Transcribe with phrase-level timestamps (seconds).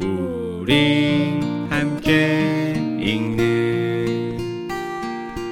[0.00, 4.38] 우리 함께 읽는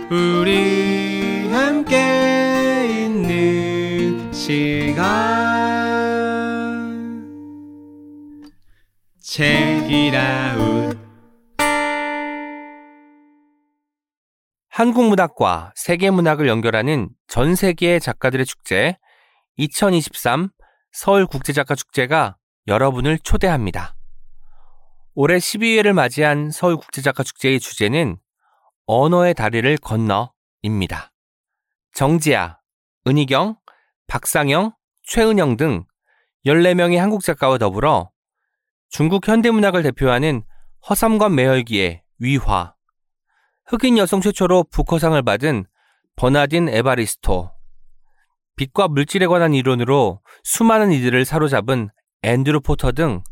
[0.08, 5.03] 우리 함께 있는 시간
[9.21, 10.97] 책이라웃
[14.69, 18.97] 한국 문학과 세계 문학을 연결하는 전 세계의 작가들의 축제
[19.56, 20.51] 2023
[20.92, 22.37] 서울 국제작가 축제가
[22.69, 23.95] 여러분을 초대합니다.
[25.19, 28.18] 올해 12회를 맞이한 서울 국제작가 축제의 주제는
[28.86, 31.10] 언어의 다리를 건너입니다.
[31.95, 32.58] 정지아,
[33.06, 33.56] 은희경,
[34.06, 34.74] 박상영,
[35.05, 35.84] 최은영 등
[36.44, 38.10] 14명의 한국 작가와 더불어
[38.91, 40.42] 중국 현대문학을 대표하는
[40.88, 42.74] 허삼관 매혈기의 위화,
[43.64, 45.64] 흑인 여성 최초로 부커상을 받은
[46.16, 47.50] 버나딘 에바리스토,
[48.56, 51.88] 빛과 물질에 관한 이론으로 수많은 이들을 사로잡은
[52.22, 53.22] 앤드루 포터 등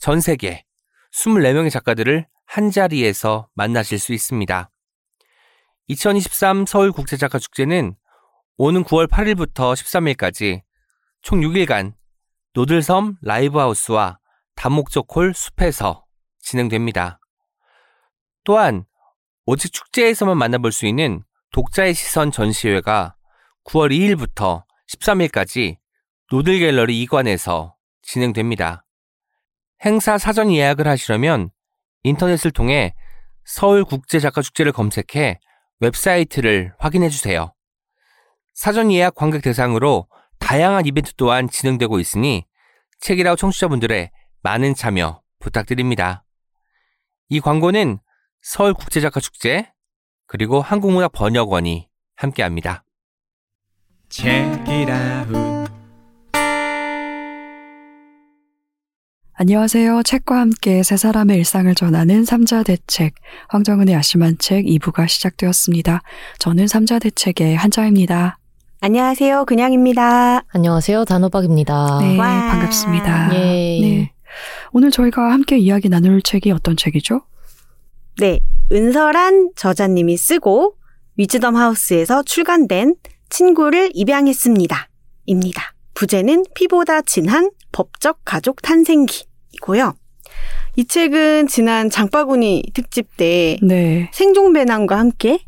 [0.00, 0.64] 전 세계
[1.12, 4.70] 24명의 작가들을 한 자리에서 만나실 수 있습니다.
[5.88, 7.96] 2023 서울 국제작가 축제는
[8.56, 10.62] 오는 9월 8일부터 13일까지
[11.22, 11.94] 총 6일간
[12.54, 14.18] 노들섬 라이브하우스와
[14.54, 16.04] 다목적 홀 숲에서
[16.40, 17.20] 진행됩니다.
[18.44, 18.84] 또한
[19.46, 21.22] 오직 축제에서만 만나볼 수 있는
[21.52, 23.16] 독자의 시선 전시회가
[23.64, 25.76] 9월 2일부터 13일까지
[26.30, 28.84] 노들갤러리 2관에서 진행됩니다.
[29.84, 31.50] 행사 사전 예약을 하시려면
[32.02, 32.94] 인터넷을 통해
[33.44, 35.40] 서울국제작가축제를 검색해
[35.80, 37.54] 웹사이트를 확인해 주세요.
[38.54, 40.06] 사전 예약 관객 대상으로
[40.38, 42.44] 다양한 이벤트 또한 진행되고 있으니
[43.00, 44.10] 책이라우 청취자분들의
[44.42, 46.24] 많은 참여 부탁드립니다.
[47.28, 47.98] 이 광고는
[48.42, 49.72] 서울국제작가축제
[50.26, 52.84] 그리고 한국문학번역원이 함께합니다.
[54.10, 55.39] 책이라웃
[59.42, 60.02] 안녕하세요.
[60.02, 63.14] 책과 함께 세 사람의 일상을 전하는 삼자 대책
[63.48, 66.02] 황정은의 아심한 책 2부가 시작되었습니다.
[66.38, 68.38] 저는 삼자 대책의 한자입니다.
[68.80, 69.46] 안녕하세요.
[69.46, 70.42] 그냥입니다.
[70.48, 71.06] 안녕하세요.
[71.06, 72.00] 단호박입니다.
[72.02, 72.48] 네, 와.
[72.50, 73.30] 반갑습니다.
[73.32, 73.38] 예.
[73.80, 74.12] 네.
[74.72, 77.22] 오늘 저희가 함께 이야기 나눌 책이 어떤 책이죠?
[78.18, 78.40] 네.
[78.70, 80.74] 은설한 저자님이 쓰고
[81.16, 82.94] 위즈덤 하우스에서 출간된
[83.30, 84.90] 친구를 입양했습니다.
[85.24, 85.72] 입니다.
[85.94, 89.94] 부제는 피보다 진한 법적 가족 탄생기 이고요.
[90.76, 94.08] 이 책은 지난 장바구니 특집 때 네.
[94.12, 95.40] 생존 배낭과 함께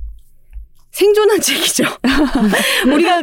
[0.91, 1.85] 생존한 책이죠.
[2.93, 3.23] 우리가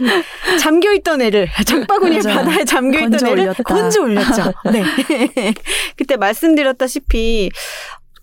[0.60, 2.38] 잠겨 있던 애를 장바구니의 맞아요.
[2.38, 3.64] 바다에 잠겨 있던 건져 애를 올렸다.
[3.64, 4.54] 건져 올렸죠.
[4.72, 4.84] 네.
[5.96, 7.52] 그때 말씀드렸다시피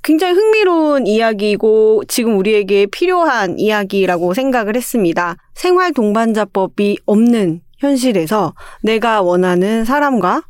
[0.03, 5.37] 굉장히 흥미로운 이야기이고 지금 우리에게 필요한 이야기라고 생각을 했습니다.
[5.55, 10.43] 생활 동반자법이 없는 현실에서 내가 원하는 사람과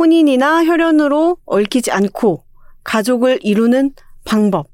[0.00, 2.42] 혼인이나 혈연으로 얽히지 않고
[2.84, 3.92] 가족을 이루는
[4.24, 4.64] 방법을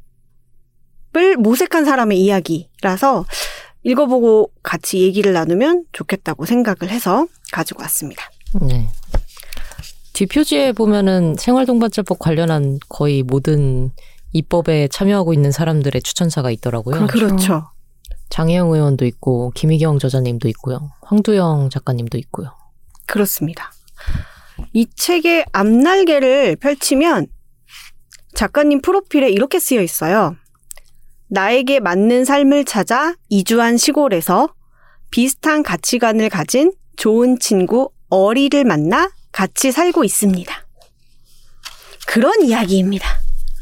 [1.39, 3.27] 모색한 사람의 이야기라서
[3.83, 8.31] 읽어보고 같이 얘기를 나누면 좋겠다고 생각을 해서 가지고 왔습니다.
[8.63, 8.89] 네.
[10.13, 13.91] 뒷표지에 보면은 생활동반자법 관련한 거의 모든
[14.33, 17.07] 입법에 참여하고 있는 사람들의 추천사가 있더라고요.
[17.09, 17.27] 그렇죠.
[17.27, 17.71] 그렇죠.
[18.31, 20.91] 장혜영 의원도 있고 김희경 저자님도 있고요.
[21.03, 22.53] 황두영 작가님도 있고요.
[23.07, 23.73] 그렇습니다.
[24.73, 27.27] 이 책의 앞날개를 펼치면
[28.35, 30.37] 작가님 프로필에 이렇게 쓰여 있어요.
[31.29, 34.55] 나에게 맞는 삶을 찾아 이주한 시골에서
[35.11, 40.67] 비슷한 가치관을 가진 좋은 친구 어리를 만나 같이 살고 있습니다.
[42.07, 43.09] 그런 이야기입니다.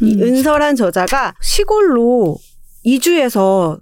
[0.03, 0.23] 이 음.
[0.23, 2.37] 은설한 저자가 시골로
[2.83, 3.81] 이주해서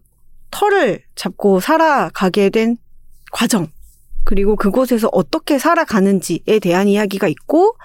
[0.50, 2.76] 터를 잡고 살아가게 된
[3.32, 3.68] 과정,
[4.24, 7.76] 그리고 그곳에서 어떻게 살아가는지에 대한 이야기가 있고,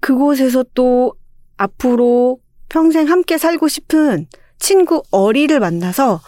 [0.00, 1.14] 그곳에서 또
[1.56, 4.26] 앞으로 평생 함께 살고 싶은
[4.58, 6.20] 친구 어리를 만나서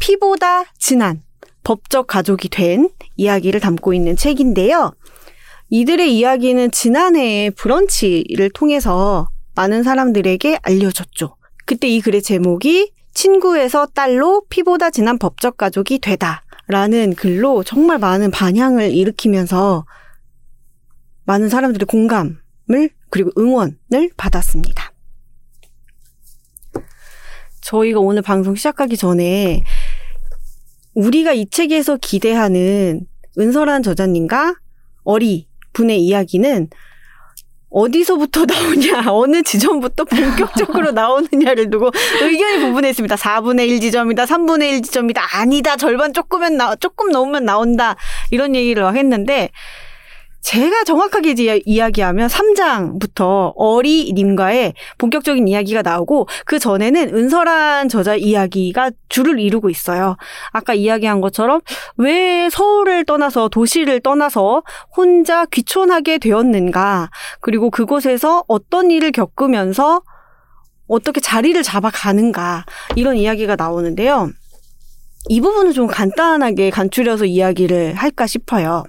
[0.00, 1.22] 피보다 진한
[1.64, 4.92] 법적 가족이 된 이야기를 담고 있는 책인데요.
[5.70, 11.36] 이들의 이야기는 지난해에 브런치를 통해서 많은 사람들에게 알려졌죠.
[11.64, 16.41] 그때 이 글의 제목이 친구에서 딸로 피보다 진한 법적 가족이 되다.
[16.68, 19.84] 라는 글로 정말 많은 반향을 일으키면서
[21.24, 24.92] 많은 사람들의 공감을 그리고 응원을 받았습니다.
[27.60, 29.62] 저희가 오늘 방송 시작하기 전에
[30.94, 33.06] 우리가 이 책에서 기대하는
[33.38, 34.56] 은설한 저자님과
[35.04, 36.68] 어리 분의 이야기는
[37.72, 41.90] 어디서부터 나오냐, 어느 지점부터 본격적으로 나오느냐를 두고
[42.20, 43.16] 의견이 부분했습니다.
[43.16, 47.96] 4분의 1 지점이다, 3분의 1 지점이다, 아니다, 절반 조금은 나, 조금 넘으면 나온다,
[48.30, 49.50] 이런 얘기를 막 했는데,
[50.42, 59.38] 제가 정확하게 이제 이야기하면 3장부터 어리님과의 본격적인 이야기가 나오고 그 전에는 은설한 저자 이야기가 줄을
[59.38, 60.16] 이루고 있어요.
[60.50, 61.60] 아까 이야기한 것처럼
[61.96, 64.62] 왜 서울을 떠나서 도시를 떠나서
[64.96, 67.10] 혼자 귀촌하게 되었는가
[67.40, 70.02] 그리고 그곳에서 어떤 일을 겪으면서
[70.88, 72.66] 어떻게 자리를 잡아가는가
[72.96, 74.30] 이런 이야기가 나오는데요.
[75.28, 78.82] 이 부분은 좀 간단하게 간추려서 이야기를 할까 싶어요.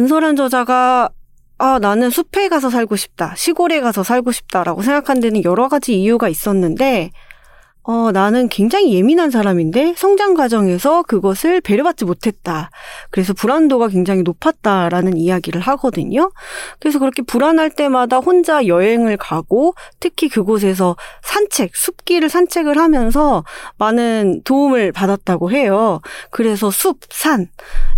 [0.00, 1.10] 은설한 저자가
[1.58, 3.34] 아, 나는 숲에 가서 살고 싶다.
[3.36, 7.10] 시골에 가서 살고 싶다라고 생각한 데는 여러 가지 이유가 있었는데,
[7.90, 12.70] 어, 나는 굉장히 예민한 사람인데 성장 과정에서 그것을 배려받지 못했다.
[13.10, 16.30] 그래서 불안도가 굉장히 높았다라는 이야기를 하거든요.
[16.78, 23.42] 그래서 그렇게 불안할 때마다 혼자 여행을 가고 특히 그곳에서 산책, 숲길을 산책을 하면서
[23.76, 26.00] 많은 도움을 받았다고 해요.
[26.30, 27.48] 그래서 숲, 산,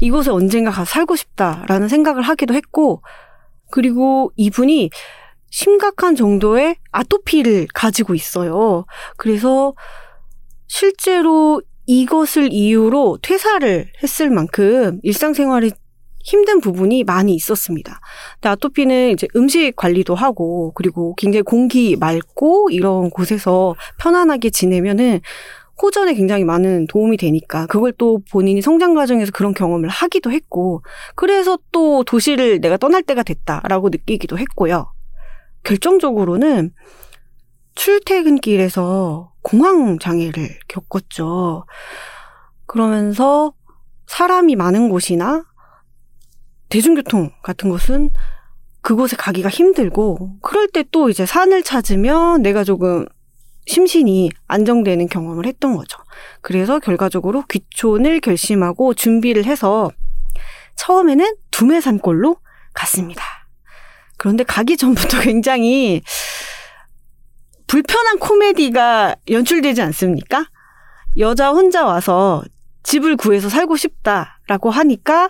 [0.00, 3.02] 이곳에 언젠가 가서 살고 싶다라는 생각을 하기도 했고,
[3.70, 4.88] 그리고 이분이
[5.52, 8.86] 심각한 정도의 아토피를 가지고 있어요.
[9.18, 9.74] 그래서
[10.66, 15.72] 실제로 이것을 이유로 퇴사를 했을 만큼 일상생활이
[16.24, 18.00] 힘든 부분이 많이 있었습니다.
[18.34, 25.20] 근데 아토피는 이제 음식 관리도 하고 그리고 굉장히 공기 맑고 이런 곳에서 편안하게 지내면은
[25.82, 30.82] 호전에 굉장히 많은 도움이 되니까 그걸 또 본인이 성장 과정에서 그런 경험을 하기도 했고
[31.14, 34.92] 그래서 또 도시를 내가 떠날 때가 됐다라고 느끼기도 했고요.
[35.64, 36.72] 결정적으로는
[37.74, 41.64] 출퇴근길에서 공황 장애를 겪었죠.
[42.66, 43.54] 그러면서
[44.06, 45.44] 사람이 많은 곳이나
[46.68, 48.10] 대중교통 같은 곳은
[48.80, 53.06] 그곳에 가기가 힘들고 그럴 때 또 이제 산을 찾으면 내가 조금
[53.66, 55.98] 심신이 안정되는 경험을 했던 거죠.
[56.40, 59.90] 그래서 결과적으로 귀촌을 결심하고 준비를 해서
[60.76, 62.36] 처음에는 두메산골로
[62.74, 63.22] 갔습니다.
[64.22, 66.00] 그런데 가기 전부터 굉장히
[67.66, 70.46] 불편한 코미디가 연출되지 않습니까?
[71.18, 72.44] 여자 혼자 와서
[72.84, 75.28] 집을 구해서 살고 싶다라고 하니까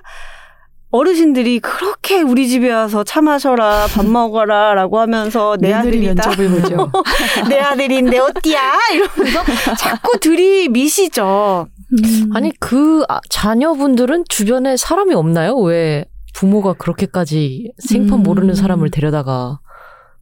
[0.90, 6.28] 어르신들이 그렇게 우리 집에 와서 차 마셔라, 밥 먹어라 라고 하면서 내 아들이다.
[6.28, 6.92] 면접을 보죠.
[7.48, 8.72] 내 아들인데 어띠야?
[8.92, 11.66] 이러면서 자꾸 들이미시죠.
[11.92, 12.30] 음.
[12.34, 15.56] 아니 그 아- 자녀분들은 주변에 사람이 없나요?
[15.56, 18.22] 왜 부모가 그렇게까지 생판 음.
[18.22, 19.60] 모르는 사람을 데려다가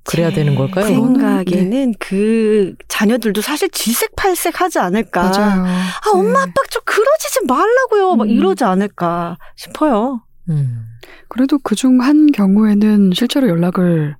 [0.05, 0.87] 그래야 되는 걸까요?
[0.87, 5.23] 생각에는 그 자녀들도 사실 질색팔색 하지 않을까.
[5.31, 5.65] 맞아요.
[5.67, 8.17] 아, 엄마, 아빠 좀 그러지 좀 말라고요.
[8.17, 8.31] 막 음.
[8.31, 10.23] 이러지 않을까 싶어요.
[10.49, 10.87] 음.
[11.29, 14.17] 그래도 그 중 한 경우에는 실제로 연락을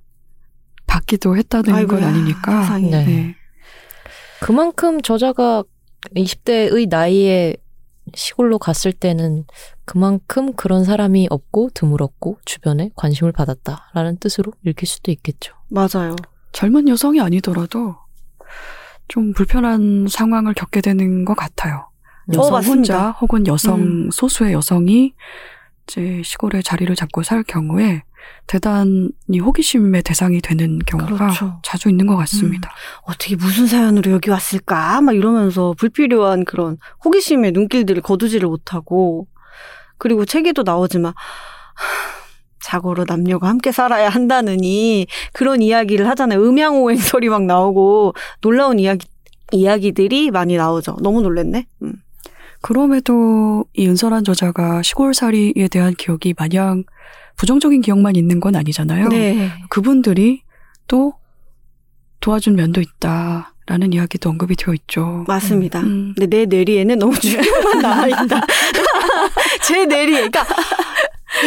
[0.87, 2.61] 받기도 했다는 건 아이고야, 아니니까.
[2.63, 2.89] 세상에.
[2.89, 3.05] 네.
[3.05, 3.35] 네.
[4.39, 5.63] 그만큼 저자가
[6.15, 7.55] 20대의 나이에
[8.13, 9.45] 시골로 갔을 때는
[9.85, 15.53] 그만큼 그런 사람이 없고 드물었고 주변에 관심을 받았다라는 뜻으로 읽힐 수도 있겠죠.
[15.69, 16.15] 맞아요.
[16.51, 17.95] 젊은 여성이 아니더라도
[19.07, 21.89] 좀 불편한 상황을 겪게 되는 것 같아요.
[22.29, 22.71] 어, 여성 맞습니다.
[22.71, 24.09] 혼자 혹은 여성 음.
[24.11, 25.13] 소수의 여성이
[25.87, 28.03] 이제 시골에 자리를 잡고 살 경우에
[28.47, 31.59] 대단히 호기심의 대상이 되는 경우가 그렇죠.
[31.63, 32.71] 자주 있는 것 같습니다.
[33.03, 35.01] 어떻게 무슨 사연으로 여기 왔을까?
[35.01, 39.27] 막 이러면서 불필요한 그런 호기심의 눈길들을 거두지를 못하고
[39.97, 42.21] 그리고 책에도 나오지만 하,
[42.61, 46.41] 자고로 남녀가 함께 살아야 한다느니 그런 이야기를 하잖아요.
[46.41, 49.07] 음양오행설이 막 나오고 놀라운 이야기
[49.53, 50.97] 이야기들이 많이 나오죠.
[51.01, 51.67] 너무 놀랬네.
[51.83, 51.93] 음.
[52.61, 56.83] 그럼에도 이 은설한 저자가 시골살이에 대한 기억이 마냥
[57.37, 59.09] 부정적인 기억만 있는 건 아니잖아요.
[59.09, 59.51] 네.
[59.69, 60.43] 그분들이
[60.87, 61.13] 또
[62.19, 65.23] 도와준 면도 있다 라는 이야기도 언급이 되어 있죠.
[65.27, 65.79] 맞습니다.
[65.79, 66.13] 음.
[66.17, 68.45] 근데 내 뇌리에는 너무 충격만 남아 있다.
[69.65, 70.29] 제 뇌리에.
[70.29, 70.45] 그러니까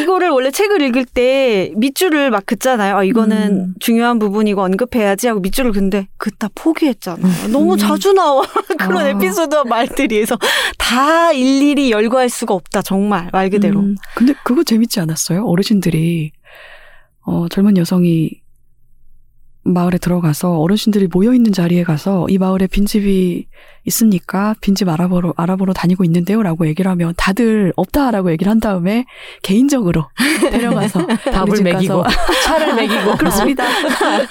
[0.01, 2.97] 이거를 원래 책을 읽을 때 밑줄을 막 긋잖아요.
[2.97, 3.75] 아, 이거는 음.
[3.81, 7.49] 중요한 부분이고 언급해야지 하고 밑줄을 근데 긋다 포기했잖아요.
[7.53, 7.79] 너무 음.
[7.79, 8.43] 자주 나와.
[8.79, 9.09] 그런 아.
[9.11, 10.39] 에피소드와 말들이 해서
[10.79, 12.83] 다 일일이 열거할 수가 없다.
[12.83, 13.81] 정말 말 그대로.
[13.81, 15.45] 음, 근데 그거 재밌지 않았어요?
[15.45, 16.33] 어르신들이
[17.27, 18.43] 어, 젊은 여성이
[19.65, 23.47] 마을에 들어가서 어르신들이 모여 있는 자리에 가서 이 마을에 빈집이
[23.87, 24.55] 있습니까?
[24.61, 29.05] 빈집 알아보러 알아보러 다니고 있는데요 라고 얘기를 하면 다들 없다라고 얘기를 한 다음에
[29.43, 30.09] 개인적으로
[30.51, 32.05] 데려가서 밥을 먹이고
[32.45, 33.65] 차를 먹이고 그렇습니다.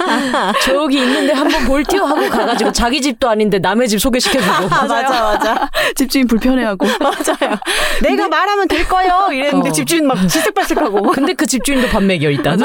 [0.63, 5.69] 저기 있는데 한번 볼티어 하고 가가지고 자기 집도 아닌데 남의 집 소개시켜주고 아, 맞아, 맞아.
[5.95, 7.57] 집주인 불편해하고 맞아요.
[8.01, 9.27] 내가 말하면 될 거요.
[9.31, 9.71] 이랬는데 어.
[9.71, 11.11] 집주인 막 질색팔색하고.
[11.11, 12.59] 근데 그 집주인도 밥 먹여 일단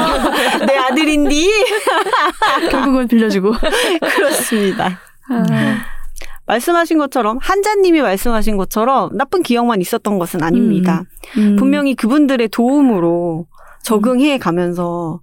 [0.66, 1.50] 내 아들인디?
[2.70, 3.52] 결국은 빌려주고
[4.00, 5.00] 그렇습니다.
[5.30, 5.44] 아,
[6.48, 11.04] 말씀하신 것처럼 한자님이 말씀하신 것처럼 나쁜 기억만 있었던 것은 아닙니다.
[11.36, 11.56] 음.
[11.56, 13.46] 분명히 그분들의 도움으로
[13.84, 15.20] 적응해 가면서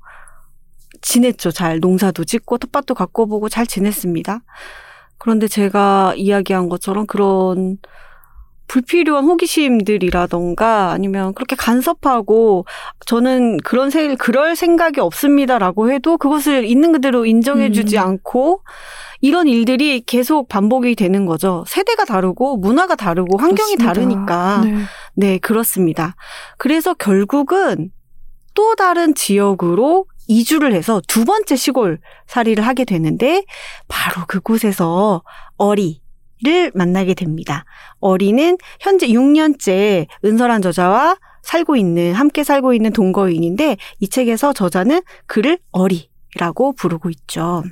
[1.01, 1.51] 지냈죠.
[1.51, 4.39] 잘 농사도 짓고 텃밭도 가꿔 보고 잘 지냈습니다.
[5.17, 7.77] 그런데 제가 이야기한 것처럼 그런
[8.67, 12.65] 불필요한 호기심들이라던가 아니면 그렇게 간섭하고
[13.05, 18.03] 저는 그런 세, 그럴 생각이 없습니다라고 해도 그것을 있는 그대로 인정해 주지 음.
[18.03, 18.61] 않고
[19.21, 21.63] 이런 일들이 계속 반복이 되는 거죠.
[21.67, 23.93] 세대가 다르고 문화가 다르고 환경이 그렇습니다.
[23.93, 24.61] 다르니까.
[24.63, 24.83] 네.
[25.15, 26.15] 네, 그렇습니다.
[26.57, 27.91] 그래서 결국은
[28.53, 33.45] 또 다른 지역으로 이주를 해서 두 번째 시골 살이를 하게 되는데
[33.87, 35.23] 바로 그곳에서
[35.57, 36.01] 어리
[36.43, 37.63] 를 만나게 됩니다.
[37.99, 45.59] 어리는 현재 6년째 은설한 저자와 살고 있는 함께 살고 있는 동거인인데 이 책에서 저자는 그를
[45.71, 47.63] 어리라고 부르고 있죠.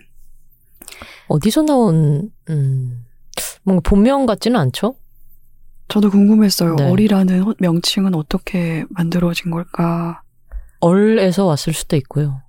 [1.27, 3.05] 어디서 나온 음,
[3.63, 4.95] 뭔가 본명 같지는 않죠?
[5.87, 6.75] 저도 궁금했어요.
[6.75, 6.89] 네.
[6.89, 10.21] 어리라는 명칭은 어떻게 만들어진 걸까?
[10.79, 12.41] 얼에서 왔을 수도 있고요.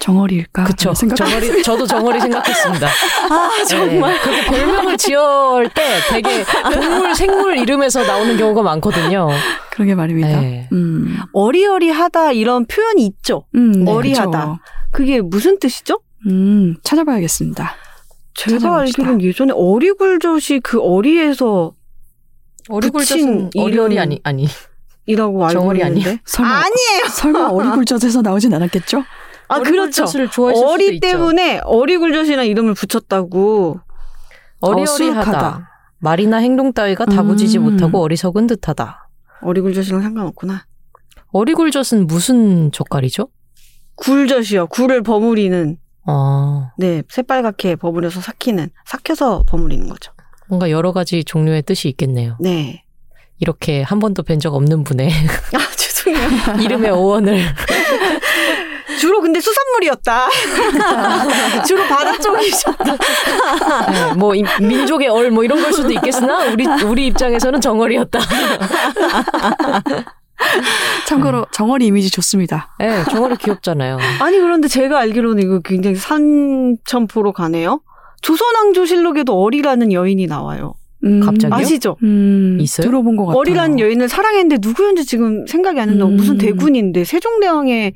[0.00, 0.64] 정어리일까?
[0.64, 0.94] 그쵸.
[0.94, 2.86] 정어리, 저도 정어리 생각했습니다.
[3.30, 4.18] 아, 정말.
[4.22, 9.28] 그렇게 별명을 지을 때 되게 동물, 생물 이름에서 나오는 경우가 많거든요.
[9.70, 10.40] 그러게 말입니다.
[10.40, 10.68] 네.
[10.72, 13.44] 음, 어리어리하다 이런 표현이 있죠.
[13.54, 14.30] 음, 네, 어리하다.
[14.30, 14.58] 그쵸.
[14.90, 16.00] 그게 무슨 뜻이죠?
[16.26, 17.74] 음, 찾아봐야겠습니다.
[18.40, 18.80] 제가 찾아봅시다.
[18.80, 21.74] 알기로는 예전에 어리굴젓이 그 어리에서
[22.68, 23.98] 어리굴젓은 붙인 어리어리.
[23.98, 24.46] 아니, 아니.
[25.06, 26.00] 이라고 알고 정어리 있는데.
[26.00, 26.18] 아니에요?
[26.24, 27.08] 설마 아니에요.
[27.10, 29.02] 설마 어리굴젓에서 나오진 않았겠죠?
[29.48, 30.04] 아 그렇죠.
[30.72, 31.00] 어리.
[31.00, 33.80] 때문에 어리굴젓이라는 이름을 붙였다고.
[34.60, 34.92] 어리어리하다.
[34.92, 35.70] 어수룩하다.
[35.98, 37.64] 말이나 행동 따위가 다부지지 음.
[37.64, 39.08] 못하고 어리석은 듯하다.
[39.42, 40.64] 어리굴젓이랑 상관없구나.
[41.32, 43.28] 어리굴젓은 무슨 젓갈이죠?
[43.96, 44.68] 굴젓이요.
[44.68, 45.76] 굴을 버무리는
[46.06, 50.12] 아, 네 새빨갛게 버무려서 삭히는 삭혀서 버무리는 거죠.
[50.48, 52.36] 뭔가 여러 가지 종류의 뜻이 있겠네요.
[52.40, 52.84] 네.
[53.38, 55.10] 이렇게 한 번도 뵌 적 없는 분의
[55.54, 56.28] 아 죄송해요.
[56.60, 57.40] 이름의 어원을
[59.00, 60.28] 주로 근데 수산물이었다.
[61.66, 62.96] 주로 바다 쪽이셨다.
[63.92, 68.18] 네, 뭐 이- 민족의 얼 뭐 이런 걸 수도 있겠으나 우리 우리 입장에서는 정어리였다.
[71.06, 72.74] 참고로 정어리 이미지 좋습니다.
[72.78, 73.98] 네, 정어리 귀엽잖아요.
[74.20, 77.80] 아니 그런데 제가 알기로는 이거 굉장히 산천포로 가네요.
[78.22, 80.74] 조선왕조실록에도 어리라는 여인이 나와요.
[81.04, 81.54] 음, 갑자기요?
[81.54, 81.96] 아시죠?
[82.02, 82.86] 음, 있어요?
[82.86, 83.38] 들어본 것 같아요.
[83.38, 86.16] 어리라는 여인을 사랑했는데 누구였는지 지금 생각이 안 나는데 음.
[86.16, 87.92] 무슨 대군인데 세종대왕의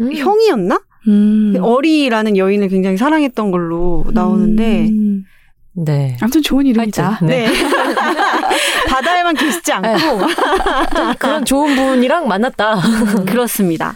[0.00, 0.12] 음.
[0.12, 0.80] 형이었나?
[1.08, 1.54] 음.
[1.60, 5.24] 어리라는 여인을 굉장히 사랑했던 걸로 나오는데 음.
[5.74, 6.16] 네.
[6.20, 7.20] 아무튼 좋은 이름이다.
[7.22, 7.46] 네.
[7.46, 7.52] 네.
[8.88, 10.20] 바다에만 계시지 않고
[11.18, 12.80] 그런 좋은 분이랑 만났다.
[13.26, 13.94] 그렇습니다.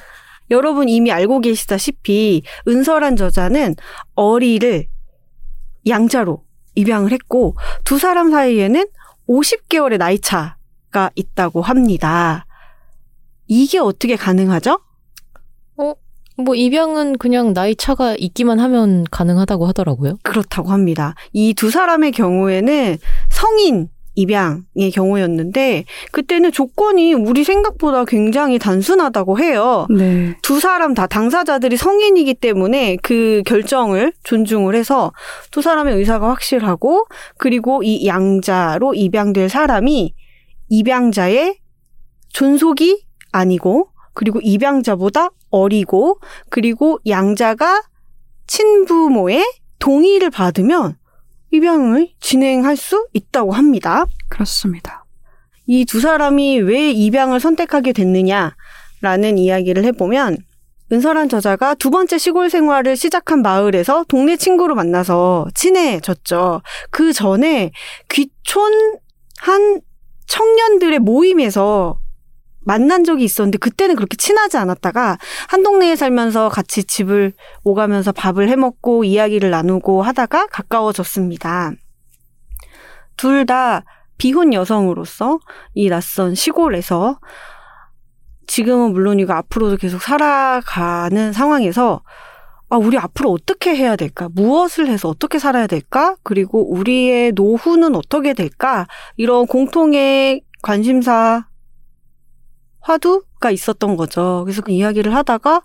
[0.50, 3.74] 여러분 이미 알고 계시다시피 은설한 저자는
[4.14, 4.86] 어리를
[5.88, 6.42] 양자로
[6.74, 8.84] 입양을 했고 두 사람 사이에는
[9.28, 12.46] 50개월의 나이 차가 있다고 합니다.
[13.48, 14.80] 이게 어떻게 가능하죠?
[16.38, 20.18] 뭐 입양은 그냥 나이 차가 있기만 하면 가능하다고 하더라고요.
[20.22, 21.14] 그렇다고 합니다.
[21.32, 22.98] 이 두 사람의 경우에는
[23.30, 29.86] 성인 입양의 경우였는데 그때는 조건이 우리 생각보다 굉장히 단순하다고 해요.
[29.90, 30.36] 네.
[30.42, 35.12] 두 사람 다 당사자들이 성인이기 때문에 그 결정을 존중을 해서
[35.52, 37.06] 두 사람의 의사가 확실하고
[37.38, 40.14] 그리고 이 양자로 입양될 사람이
[40.68, 41.58] 입양자의
[42.30, 46.18] 존속이 아니고 그리고 입양자보다 어리고
[46.48, 47.82] 그리고 양자가
[48.46, 49.44] 친부모의
[49.78, 50.96] 동의를 받으면
[51.52, 54.04] 입양을 진행할 수 있다고 합니다.
[54.28, 55.04] 그렇습니다.
[55.66, 60.38] 이 두 사람이 왜 입양을 선택하게 됐느냐라는 이야기를 해보면
[60.92, 66.62] 은설한 저자가 두 번째 시골 생활을 시작한 마을에서 동네 친구로 만나서 친해졌죠.
[66.90, 67.72] 그 전에
[68.08, 69.80] 귀촌한
[70.28, 71.98] 청년들의 모임에서
[72.66, 75.18] 만난 적이 있었는데 그때는 그렇게 친하지 않았다가
[75.48, 77.32] 한 동네에 살면서 같이 집을
[77.62, 81.72] 오가면서 밥을 해 먹고 이야기를 나누고 하다가 가까워졌습니다.
[83.16, 83.84] 둘 다
[84.18, 85.38] 비혼 여성으로서
[85.74, 87.20] 이 낯선 시골에서
[88.46, 92.02] 지금은 물론이고 앞으로도 계속 살아가는 상황에서
[92.68, 94.28] 아, 우리 앞으로 어떻게 해야 될까?
[94.34, 96.16] 무엇을 해서 어떻게 살아야 될까?
[96.24, 98.88] 그리고 우리의 노후는 어떻게 될까?
[99.16, 101.46] 이런 공통의 관심사
[102.86, 104.42] 화두가 있었던 거죠.
[104.44, 105.62] 그래서 그 이야기를 하다가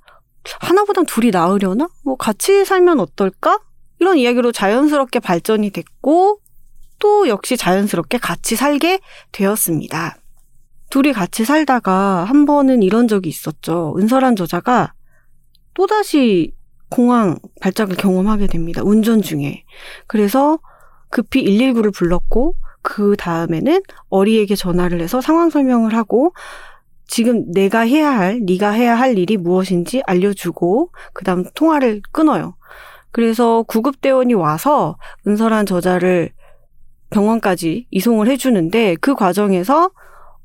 [0.60, 1.88] 하나보단 둘이 나으려나?
[2.04, 3.60] 뭐 같이 살면 어떨까?
[4.00, 6.40] 이런 이야기로 자연스럽게 발전이 됐고
[6.98, 9.00] 또 역시 자연스럽게 같이 살게
[9.32, 10.18] 되었습니다.
[10.90, 13.94] 둘이 같이 살다가 한 번은 이런 적이 있었죠.
[13.98, 14.94] 은설한 저자가
[15.76, 16.54] 또다시
[16.90, 18.82] 공황 발작을 경험하게 됩니다.
[18.84, 19.64] 운전 중에.
[20.08, 20.60] 그래서
[21.10, 26.34] 급히 119를 불렀고 그 다음에는 어리에게 전화를 해서 상황 설명을 하고
[27.12, 32.56] 지금 내가 해야 할, 네가 해야 할 일이 무엇인지 알려주고 그다음 통화를 끊어요.
[33.12, 36.30] 그래서 구급대원이 와서 은설한 저자를
[37.10, 39.92] 병원까지 이송을 해주는데 그 과정에서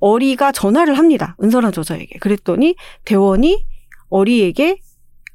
[0.01, 1.37] 어리가 전화를 합니다.
[1.41, 2.19] 은설한 저자에게.
[2.19, 3.65] 그랬더니 대원이
[4.09, 4.81] 어리에게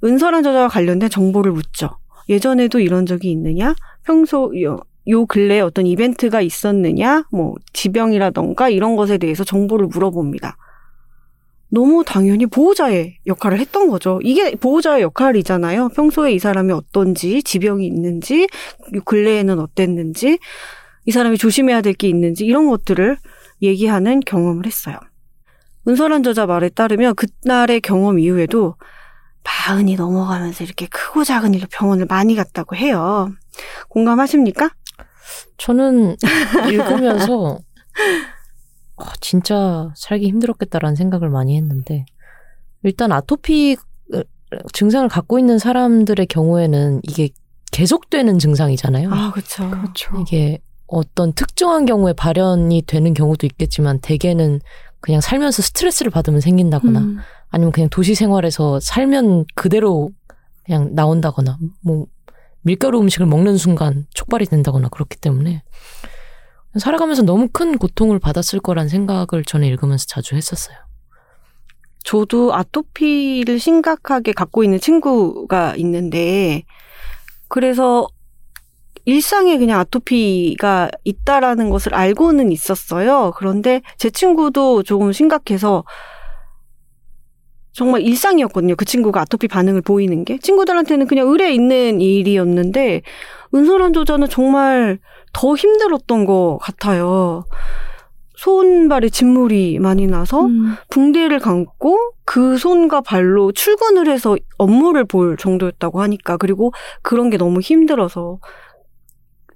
[0.03, 1.91] 은설한 저자와 관련된 정보를 묻죠.
[2.27, 3.73] 예전에도 이런 적이 있느냐?
[4.03, 7.23] 평소 요, 요 근래에 어떤 이벤트가 있었느냐?
[7.31, 10.57] 뭐 지병이라던가 이런 것에 대해서 정보를 물어봅니다.
[11.72, 14.20] 너무 당연히 보호자의 역할을 했던 거죠.
[14.24, 15.90] 이게 보호자의 역할이잖아요.
[15.90, 18.48] 평소에 이 사람이 어떤지, 지병이 있는지,
[18.94, 20.38] 요 근래에는 어땠는지,
[21.06, 23.18] 이 사람이 조심해야 될 게 있는지 이런 것들을
[23.62, 24.98] 얘기하는 경험을 했어요.
[25.88, 28.75] 은설한 저자 말에 따르면 그날의 경험 이후에도
[29.44, 33.32] 마흔이 넘어가면서 이렇게 크고 작은 일로 병원을 많이 갔다고 해요.
[33.90, 34.70] 공감하십니까?
[35.58, 36.18] 저는
[36.70, 37.60] 읽으면서
[39.01, 42.05] 아, 진짜 살기 힘들었겠다라는 생각을 많이 했는데
[42.84, 43.77] 일단 아토피
[44.74, 47.29] 증상을 갖고 있는 사람들의 경우에는 이게
[47.72, 49.10] 계속되는 증상이잖아요.
[49.12, 49.70] 아, 그렇죠.
[49.70, 50.20] 그렇죠.
[50.22, 54.60] 이게 어떤 특정한 경우에 발현이 되는 경우도 있겠지만 대개는
[55.00, 57.17] 그냥 살면서 스트레스를 받으면 생긴다거나 음,
[57.50, 60.12] 아니면 그냥 도시 생활에서 살면 그대로
[60.65, 62.08] 그냥 나온다거나 뭐
[62.62, 65.63] 밀가루 음식을 먹는 순간 촉발이 된다거나 그렇기 때문에
[66.78, 70.78] 살아가면서 너무 큰 고통을 받았을 거란 생각을 저는 읽으면서 자주 했었어요.
[72.04, 76.63] 저도 아토피를 심각하게 갖고 있는 친구가 있는데
[77.48, 78.08] 그래서
[79.06, 83.34] 일상에 그냥 아토피가 있다라는 것을 알고는 있었어요.
[83.36, 85.84] 그런데 제 친구도 조금 심각해서
[87.74, 88.75] 정말 일상이었거든요.
[88.75, 90.38] 그 친구가 아토피 반응을 보이는 게.
[90.38, 93.01] 친구들한테는 그냥 의뢰 있는 일이었는데,
[93.54, 95.00] 은솔한 조자는 정말
[95.34, 97.46] 더 힘들었던 것 같아요.
[98.36, 106.01] 손발에 진물이 많이 나서 음, 붕대를 감고 그 손과 발로 출근을 해서 업무를 볼 정도였다고
[106.01, 106.72] 하니까 그리고
[107.04, 108.40] 그런 게 너무 힘들어서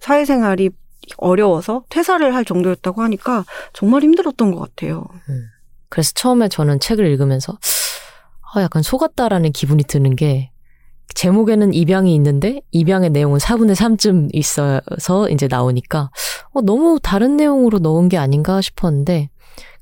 [0.02, 0.70] 사회생활이
[1.18, 5.06] 어려워서 퇴사를 할 정도였다고 하니까 정말 힘들었던 것 같아요.
[5.90, 7.58] 그래서 처음에 저는 책을 읽으면서
[8.54, 10.52] 아, 약간 속았다라는 기분이 드는 게
[11.14, 16.10] 제목에는 입양이 있는데 입양의 내용은 4분의 3쯤 있어서 이제 나오니까
[16.54, 19.30] 어, 너무 다른 내용으로 넣은 게 아닌가 싶었는데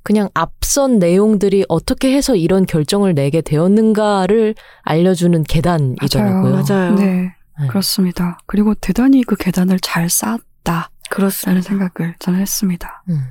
[0.03, 6.63] 그냥 앞선 내용들이 어떻게 해서 이런 결정을 내게 되었는가를 알려주는 계단이더라고요.
[6.67, 6.95] 맞아요.
[6.95, 7.67] 네, 네.
[7.67, 8.37] 그렇습니다.
[8.45, 11.61] 그리고 대단히 그 계단을 잘 쌓았다라는 그렇습니다.
[11.61, 13.03] 생각을 저는 했습니다.
[13.09, 13.21] 음,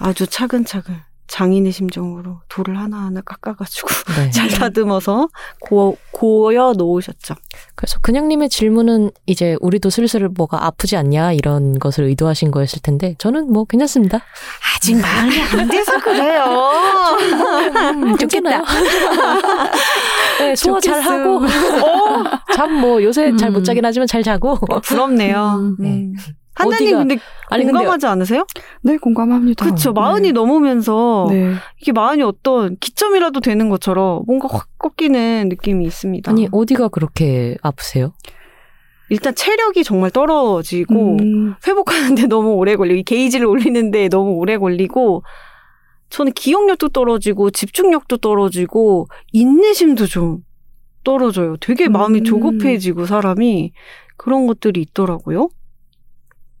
[0.00, 0.96] 아주 차근차근
[1.30, 3.88] 장인의 심정으로 돌을 하나하나 깎아가지고
[4.18, 4.30] 네.
[4.30, 5.28] 잘 다듬어서
[5.60, 7.34] 고, 고여 놓으셨죠.
[7.76, 13.52] 그래서 그냥님의 질문은 이제 우리도 슬슬 뭐가 아프지 않냐 이런 것을 의도하신 거였을 텐데 저는
[13.52, 14.20] 뭐 괜찮습니다.
[14.76, 16.70] 아직 마흔이 안 돼서 그래요.
[17.94, 18.64] 음, 좋겠나요?
[20.40, 21.00] 네, 소화 잘.
[21.00, 21.40] 하고
[22.54, 23.64] 잠 뭐 요새 잘못 음.
[23.64, 25.56] 자긴 하지만 잘 자고 부럽네요.
[25.58, 26.14] 음, 음.
[26.68, 27.18] 어디가- 근데
[27.48, 28.46] 아니, 근데- 공감하지 않으세요?
[28.82, 29.64] 네, 공감합니다.
[29.64, 29.92] 그렇죠.
[29.92, 31.54] 마흔이 넘으면서 네.
[31.80, 36.30] 이게 마흔이 어떤 기점이라도 되는 것처럼 뭔가 확 꺾이는 느낌이 있습니다.
[36.30, 38.12] 아니 어디가 그렇게 아프세요?
[39.08, 45.24] 일단 체력이 정말 떨어지고 음, 회복하는데 너무 오래 걸리고 이 게이지를 올리는데 너무 오래 걸리고
[46.10, 50.38] 저는 기억력도 떨어지고 집중력도 떨어지고 인내심도 좀
[51.02, 51.56] 떨어져요.
[51.56, 52.24] 되게 마음이 음.
[52.24, 53.72] 조급해지고 사람이
[54.16, 55.48] 그런 것들이 있더라고요.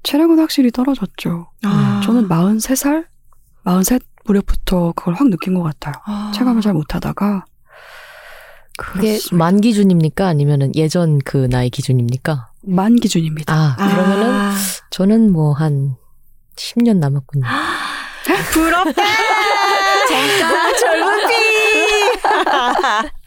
[0.02, 1.48] 체력은 확실히 떨어졌죠.
[1.64, 2.00] 아.
[2.04, 3.04] 저는 43살?
[3.64, 5.94] 43 무렵부터 그걸 확 느낀 것 같아요.
[6.06, 6.32] 아.
[6.34, 7.44] 체감을 잘 못하다가
[8.78, 9.36] 그게 그렇습니다.
[9.36, 10.26] 만 기준입니까?
[10.26, 12.50] 아니면은 예전 그 나이 기준입니까?
[12.62, 13.54] 만 기준입니다.
[13.54, 14.54] 아 그러면은 아.
[14.90, 15.96] 저는 뭐 한
[16.56, 17.44] 10년 남았군요.
[18.52, 18.92] 부럽다.
[20.08, 23.10] 잠깐 젊은 피.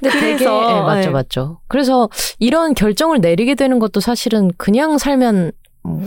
[0.00, 1.12] 근데 되게 그래서, 예, 맞죠, 네.
[1.12, 1.60] 맞죠.
[1.68, 6.02] 그래서 이런 결정을 내리게 되는 것도 사실은 그냥 살면 뭐,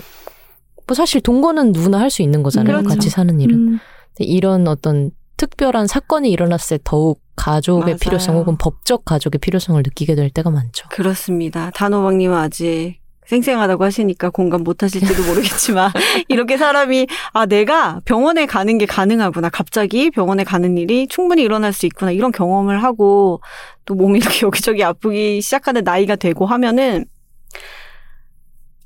[0.88, 2.78] 뭐 사실 동거는 누구나 할 수 있는 거잖아요.
[2.78, 2.90] 그렇죠.
[2.90, 3.56] 같이 사는 일은.
[3.56, 3.80] 음,
[4.20, 7.98] 이런 어떤 특별한 사건이 일어났을 때 더욱 가족의 맞아요.
[7.98, 10.88] 필요성 혹은 법적 가족의 필요성을 느끼게 될 때가 많죠.
[10.90, 11.70] 그렇습니다.
[11.76, 15.92] 단호박님은 아직 생생하다고 하시니까 공감 못 하실지도 모르겠지만
[16.30, 21.86] 이렇게 사람이 아 내가 병원에 가는 게 가능하구나 갑자기 병원에 가는 일이 충분히 일어날 수
[21.86, 23.42] 있구나 이런 경험을 하고
[23.86, 27.06] 또 몸이 이렇게 여기저기 아프기 시작하는 나이가 되고 하면은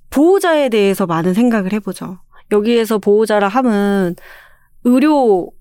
[0.09, 2.19] 보호자에 대해서 많은 생각을 해보죠.
[2.51, 4.15] 여기에서 보호자라 함은
[4.83, 5.51] 의료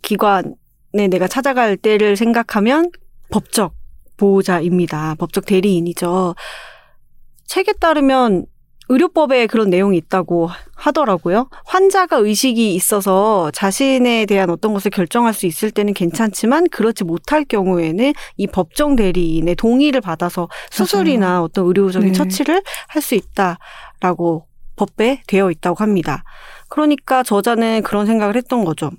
[0.00, 2.90] 기관에 내가 찾아갈 때를 생각하면
[3.30, 3.74] 법적
[4.16, 5.16] 보호자입니다.
[5.18, 6.34] 법적 대리인이죠.
[7.50, 8.46] 책에 따르면
[8.88, 11.48] 의료법에 그런 내용이 있다고 하더라고요.
[11.64, 18.12] 환자가 의식이 있어서 자신에 대한 어떤 것을 결정할 수 있을 때는 괜찮지만 그렇지 못할 경우에는
[18.36, 22.12] 이 법정 대리인의 동의를 받아서 수술이나 어떤 의료적인 네.
[22.12, 26.22] 처치를 할 수 있다라고 법에 되어 있다고 합니다.
[26.68, 28.92] 그러니까 저자는 그런 생각을 했던 거죠.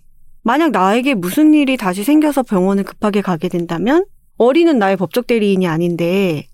[0.43, 4.05] 만약 나에게 무슨 일이 다시 생겨서 병원을 급하게 가게 된다면
[4.37, 6.47] 어린은 나의 법적 대리인이 아닌데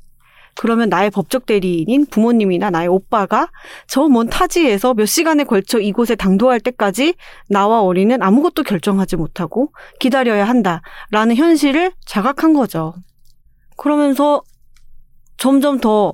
[0.57, 3.49] 그러면 나의 법적 대리인인 부모님이나 나의 오빠가
[3.87, 7.15] 저 먼 타지에서 몇 시간에 걸쳐 이곳에 당도할 때까지
[7.49, 12.93] 나와 어린은 아무것도 결정하지 못하고 기다려야 한다라는 현실을 자각한 거죠.
[13.77, 14.41] 그러면서
[15.37, 16.13] 점점 더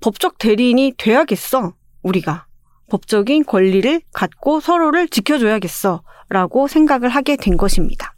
[0.00, 2.46] 법적 대리인이 돼야겠어, 우리가.
[2.90, 6.02] 법적인 권리를 갖고 서로를 지켜줘야겠어.
[6.28, 8.14] 라고 생각을 하게 된 것입니다.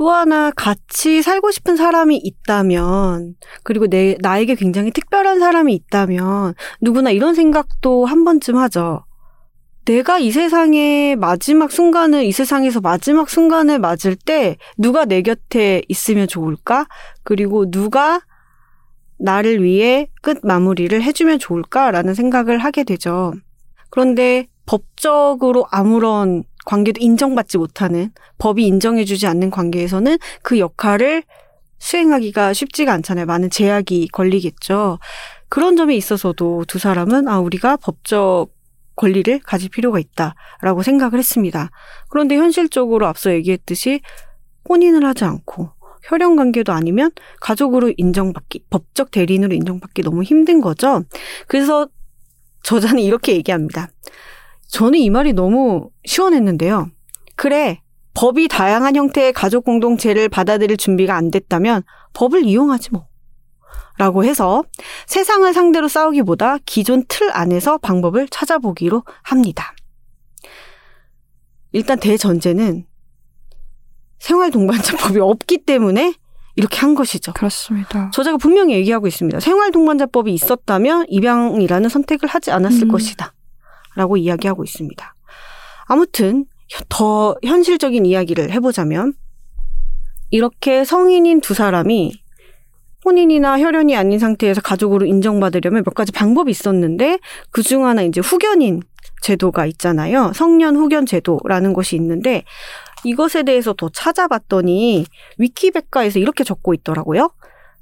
[0.00, 3.34] 또 하나 같이 살고 싶은 사람이 있다면,
[3.64, 9.04] 그리고 내, 나에게 굉장히 특별한 사람이 있다면, 누구나 이런 생각도 한 번쯤 하죠.
[9.84, 16.28] 내가 이 세상의 마지막 순간을, 이 세상에서 마지막 순간을 맞을 때, 누가 내 곁에 있으면
[16.28, 16.86] 좋을까?
[17.22, 18.22] 그리고 누가
[19.18, 23.34] 나를 위해 끝 마무리를 해주면 좋을까라는 생각을 하게 되죠.
[23.90, 31.24] 그런데 법적으로 아무런 관계도 인정받지 못하는 법이 인정해주지 않는 관계에서는 그 역할을
[31.80, 33.26] 수행하기가 쉽지가 않잖아요.
[33.26, 35.00] 많은 제약이 걸리겠죠.
[35.48, 38.52] 그런 점에 있어서도 두 사람은 아 우리가 법적
[38.94, 41.70] 권리를 가질 필요가 있다라고 생각을 했습니다.
[42.08, 44.00] 그런데 현실적으로 앞서 얘기했듯이
[44.68, 45.70] 혼인을 하지 않고
[46.04, 51.02] 혈연 관계도 아니면 가족으로 인정받기, 법적 대리인으로 인정받기 너무 힘든 거죠.
[51.48, 51.88] 그래서
[52.62, 53.88] 저자는 이렇게 얘기합니다.
[54.70, 56.90] 저는 이 말이 너무 시원했는데요.
[57.36, 57.82] 그래,
[58.14, 63.06] 법이 다양한 형태의 가족 공동체를 받아들일 준비가 안 됐다면 법을 이용하지 뭐.
[63.98, 64.62] 라고 해서
[65.06, 69.74] 세상을 상대로 싸우기보다 기존 틀 안에서 방법을 찾아보기로 합니다.
[71.72, 72.86] 일단 대전제는
[74.18, 76.14] 생활 동반자법이 없기 때문에
[76.56, 77.32] 이렇게 한 것이죠.
[77.32, 78.10] 그렇습니다.
[78.12, 79.40] 저자가 분명히 얘기하고 있습니다.
[79.40, 82.88] 생활 동반자법이 있었다면 입양이라는 선택을 하지 않았을 음.
[82.88, 83.34] 것이다.
[83.96, 85.14] 라고 이야기하고 있습니다.
[85.86, 86.46] 아무튼
[86.88, 89.14] 더 현실적인 이야기를 해보자면
[90.30, 92.12] 이렇게 성인인 두 사람이
[93.04, 97.18] 혼인이나 혈연이 아닌 상태에서 가족으로 인정받으려면 몇 가지 방법이 있었는데
[97.50, 98.82] 그중 하나 이제 후견인
[99.22, 100.32] 제도가 있잖아요.
[100.34, 102.44] 성년 후견 제도라는 것이 있는데
[103.04, 105.06] 이것에 대해서 더 찾아봤더니
[105.38, 107.30] 위키백과에서 이렇게 적고 있더라고요.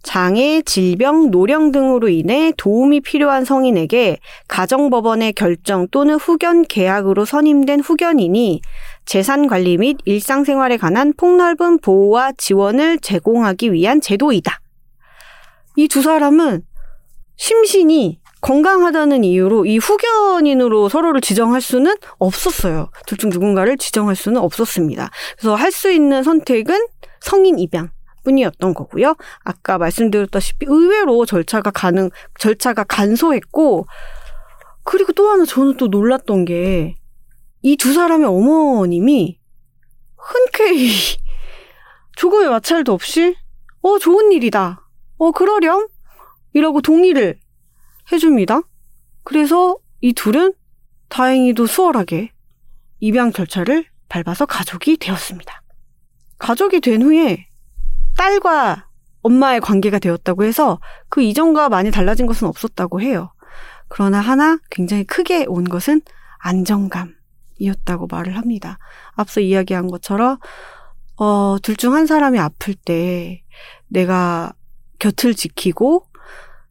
[0.03, 8.61] 장애, 질병, 노령 등으로 인해 도움이 필요한 성인에게 가정법원의 결정 또는 후견 계약으로 선임된 후견인이
[9.05, 14.61] 재산 관리 및 일상생활에 관한 폭넓은 보호와 지원을 제공하기 위한 제도이다.
[15.77, 16.63] 이 두 사람은
[17.37, 22.91] 심신이 건강하다는 이유로 이 후견인으로 서로를 지정할 수는 없었어요.
[23.07, 25.11] 둘 중 누군가를 지정할 수는 없었습니다.
[25.37, 26.87] 그래서 할 수 있는 선택은
[27.21, 27.91] 성인 입양.
[28.29, 29.17] 뿐이었던 거고요.
[29.41, 33.87] 아까 말씀드렸다시피 의외로 절차가 가능, 절차가 간소했고,
[34.85, 36.95] 그리고 또 하나 저는 또 놀랐던 게,
[37.63, 39.39] 이 두 사람의 어머님이
[40.17, 40.91] 흔쾌히
[42.17, 43.35] 조금의 마찰도 없이,
[43.81, 44.87] 어, 좋은 일이다.
[45.19, 45.89] 어, 그러렴?
[46.53, 47.39] 이라고 동의를
[48.13, 48.61] 해줍니다.
[49.25, 50.55] 그래서 이 둘은
[51.09, 52.33] 다행히도 수월하게
[53.01, 55.63] 입양 절차를 밟아서 가족이 되었습니다.
[56.39, 57.48] 가족이 된 후에
[58.19, 58.89] 딸과
[59.23, 63.33] 엄마의 관계가 되었다고 해서 그 이전과 많이 달라진 것은 없었다고 해요.
[63.89, 66.03] 그러나 하나 굉장히 크게 온 것은
[66.39, 68.79] 안정감이었다고 말을 합니다.
[69.15, 70.39] 앞서 이야기한 것처럼
[71.17, 73.43] 어, 둘 중 한 사람이 아플 때
[73.89, 74.53] 내가
[74.99, 76.07] 곁을 지키고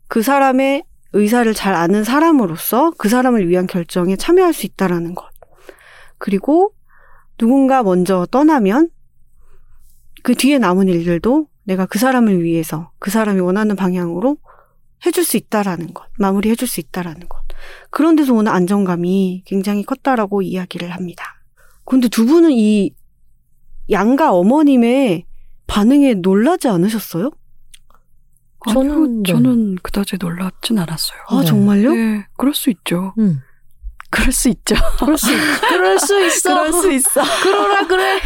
[0.07, 0.83] 그 사람의
[1.13, 5.25] 의사를 잘 아는 사람으로서 그 사람을 위한 결정에 참여할 수 있다라는 것.
[6.17, 6.73] 그리고
[7.37, 8.89] 누군가 먼저 떠나면
[10.27, 14.35] 그 뒤에 남은 일들도 내가 그 사람을 위해서 그 사람이 원하는 방향으로
[15.05, 17.39] 해줄 수 있다라는 것, 마무리 해줄 수 있다라는 것.
[17.91, 21.23] 그런 데서 오는 안정감이 굉장히 컸다라고 이야기를 합니다.
[21.85, 22.91] 근데 두 분은 이
[23.89, 25.23] 양가 어머님의
[25.65, 27.31] 반응에 놀라지 않으셨어요?
[28.69, 29.31] 저는 아니요, 네.
[29.31, 31.19] 저는 그다지 놀랍진 않았어요.
[31.29, 31.45] 아, 네.
[31.45, 31.95] 정말요?
[31.95, 33.13] 네, 그럴 수 있죠.
[33.17, 33.39] 음.
[34.09, 34.75] 그럴 수 있죠.
[34.99, 35.27] 그럴 수,
[35.67, 36.53] 그럴 수 있어.
[36.53, 37.21] 그럴 수 있어.
[37.43, 38.19] 그러라 그래.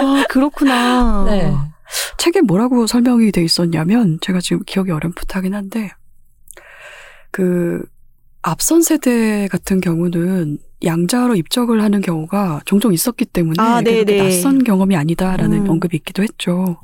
[0.00, 1.24] 아, 그렇구나.
[1.26, 1.54] 네.
[2.18, 5.90] 책에 뭐라고 설명이 돼 있었냐면 제가 지금 기억이 어렴풋하긴 한데
[7.30, 7.82] 그
[8.42, 13.80] 앞선 세대 같은 경우는 양자로 입적을 하는 경우가 종종 있었기 때문에 아.
[13.82, 15.70] 낯선 경험이 아니다라는 음.
[15.70, 16.80] 언급이 있기도 했죠.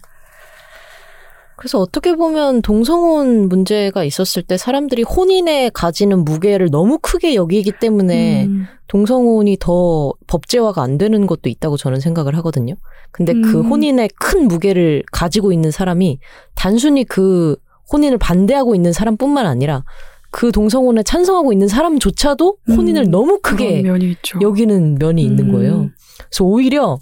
[1.64, 8.44] 그래서 어떻게 보면 동성혼 문제가 있었을 때 사람들이 혼인에 가지는 무게를 너무 크게 여기기 때문에
[8.44, 8.66] 음.
[8.86, 12.74] 동성혼이 더 법제화가 안 되는 것도 있다고 저는 생각을 하거든요.
[13.12, 13.70] 근데 그 음.
[13.70, 16.18] 혼인의 큰 무게를 가지고 있는 사람이
[16.54, 17.56] 단순히 그
[17.90, 19.84] 혼인을 반대하고 있는 사람뿐만 아니라
[20.30, 24.16] 그 동성혼에 찬성하고 있는 사람조차도 혼인을 음, 너무 크게 면이.
[24.42, 25.52] 여기는 면이 있는 음.
[25.52, 25.90] 거예요.
[26.18, 26.98] 그래서 오히려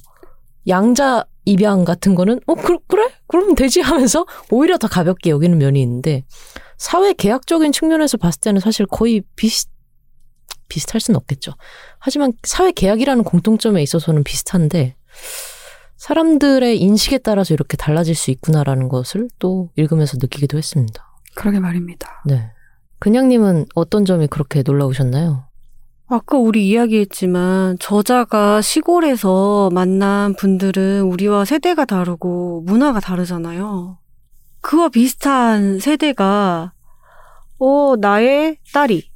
[0.68, 5.80] 양자 입양 같은 거는 어 그, 그래 그럼 되지 하면서 오히려 더 가볍게 여기는 면이
[5.82, 6.24] 있는데
[6.78, 9.70] 사회 계약적인 측면에서 봤을 때는 사실 거의 비슷
[10.68, 11.52] 비슷할 수는 없겠죠.
[11.98, 14.96] 하지만 사회 계약이라는 공통점에 있어서는 비슷한데
[15.96, 21.06] 사람들의 인식에 따라서 이렇게 달라질 수 있구나라는 것을 또 읽으면서 느끼기도 했습니다.
[21.34, 22.22] 그러게 말입니다.
[22.26, 22.50] 네.
[22.98, 25.44] 그냥님은 어떤 점이 그렇게 놀라우셨나요?
[26.12, 33.96] 아까 우리 이야기했지만 저자가 시골에서 만난 분들은 우리와 세대가 다르고 문화가 다르잖아요.
[34.60, 36.74] 그와 비슷한 세대가
[37.58, 39.10] 어 나의 딸이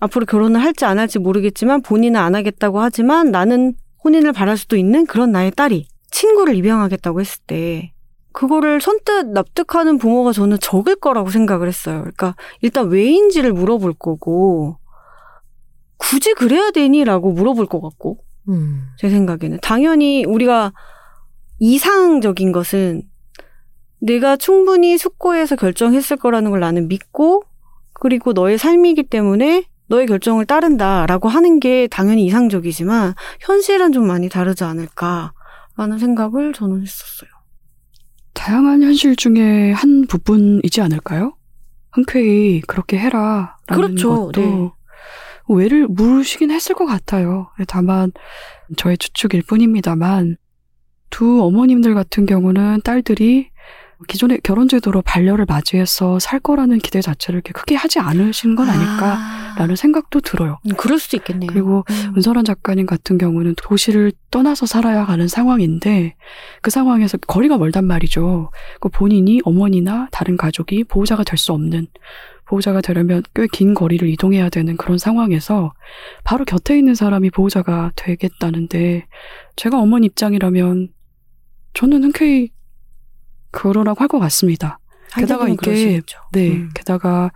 [0.00, 3.74] 앞으로 결혼을 할지 안 할지 모르겠지만 본인은 안 하겠다고 하지만 나는
[4.04, 7.94] 혼인을 바랄 수도 있는 그런 나의 딸이 친구를 입양하겠다고 했을 때
[8.32, 12.00] 그거를 선뜻 납득하는 부모가 저는 적을 거라고 생각을 했어요.
[12.00, 14.76] 그러니까 일단 왜인지를 물어볼 거고
[16.10, 18.88] 굳이 그래야 되니라고 물어볼 것 같고 음.
[18.98, 20.72] 제 생각에는 당연히 우리가
[21.58, 23.02] 이상적인 것은
[24.00, 27.44] 내가 충분히 숙고해서 결정했을 거라는 걸 나는 믿고
[27.94, 34.64] 그리고 너의 삶이기 때문에 너의 결정을 따른다라고 하는 게 당연히 이상적이지만 현실은 좀 많이 다르지
[34.64, 37.30] 않을까라는 생각을 저는 했었어요.
[38.34, 41.36] 다양한 현실 중에 한 부분이지 않을까요?
[41.92, 43.56] 흔쾌히 그렇게 해라.
[43.66, 44.26] 라는 그렇죠.
[44.26, 44.70] 것도 네.
[45.48, 47.48] 왜를 물으시긴 했을 것 같아요.
[47.68, 48.12] 다만
[48.76, 50.36] 저의 추측일 뿐입니다만
[51.10, 53.50] 두 어머님들 같은 경우는 딸들이
[54.08, 60.20] 기존의 결혼제도로 반려를 맞이해서 살 거라는 기대 자체를 이렇게 크게 하지 않으신 건 아닐까라는 생각도
[60.20, 60.58] 들어요.
[60.66, 61.48] 음, 그럴 수도 있겠네요.
[61.50, 62.12] 그리고 음.
[62.16, 66.16] 은설한 작가님 같은 경우는 도시를 떠나서 살아야 하는 상황인데
[66.60, 68.50] 그 상황에서 거리가 멀단 말이죠.
[68.80, 71.86] 그 본인이 어머니나 다른 가족이 보호자가 될 수 없는
[72.46, 75.72] 보호자가 되려면 꽤 긴 거리를 이동해야 되는 그런 상황에서
[76.24, 79.06] 바로 곁에 있는 사람이 보호자가 되겠다는데
[79.56, 80.88] 제가 어머니 입장이라면
[81.74, 82.50] 저는 흔쾌히
[83.50, 84.78] 그러라고 할 것 같습니다.
[85.16, 86.00] 게다가 이게.
[86.32, 86.70] 네, 음.
[86.74, 87.30] 게다가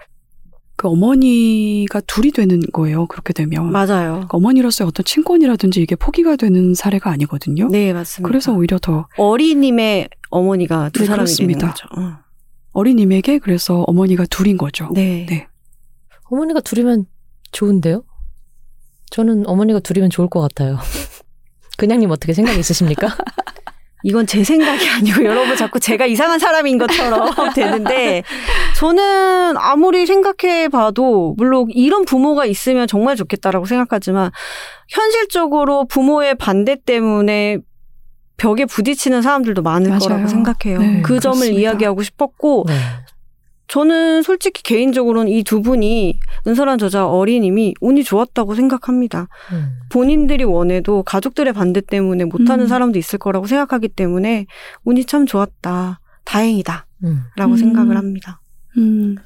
[0.76, 3.06] 그 어머니가 둘이 되는 거예요.
[3.06, 4.12] 그렇게 되면 맞아요.
[4.12, 7.68] 그러니까 어머니로서의 어떤 친권이라든지 이게 포기가 되는 사례가 아니거든요.
[7.68, 8.28] 네, 맞습니다.
[8.28, 11.58] 그래서 오히려 더 어린님의 어머니가 두 네, 사람이 그렇습니다.
[11.58, 11.88] 되는 거죠.
[11.96, 12.27] 어.
[12.72, 14.90] 어린님에게 그래서 어머니가 둘인 거죠.
[14.92, 15.26] 네.
[15.28, 15.46] 네.
[16.30, 17.06] 어머니가 둘이면
[17.52, 18.04] 좋은데요?
[19.10, 20.78] 저는 어머니가 둘이면 좋을 것 같아요.
[21.78, 23.08] 그냥님 어떻게 생각 있으십니까?
[24.04, 28.22] 이건 제 생각이 아니고 여러분 자꾸 제가 이상한 사람인 것처럼 되는데
[28.76, 34.30] 저는 아무리 생각해 봐도 물론 이런 부모가 있으면 정말 좋겠다라고 생각하지만
[34.88, 37.58] 현실적으로 부모의 반대 때문에
[38.38, 39.98] 벽에 부딪히는 사람들도 많을 맞아요.
[40.00, 40.78] 거라고 생각해요.
[40.80, 41.60] 네, 그 점을 그렇습니다.
[41.60, 42.74] 이야기하고 싶었고 네.
[43.66, 49.28] 저는 솔직히 개인적으로는 이 두 분이 은설한 저자 어린님이 운이 좋았다고 생각합니다.
[49.52, 49.80] 음.
[49.90, 52.66] 본인들이 원해도 가족들의 반대 때문에 못하는 음.
[52.68, 54.46] 사람도 있을 거라고 생각하기 때문에
[54.84, 56.00] 운이 참 좋았다.
[56.24, 56.86] 다행이다.
[57.04, 57.20] 음.
[57.36, 57.56] 라고 음.
[57.58, 58.40] 생각을 합니다.
[58.78, 59.16] 음,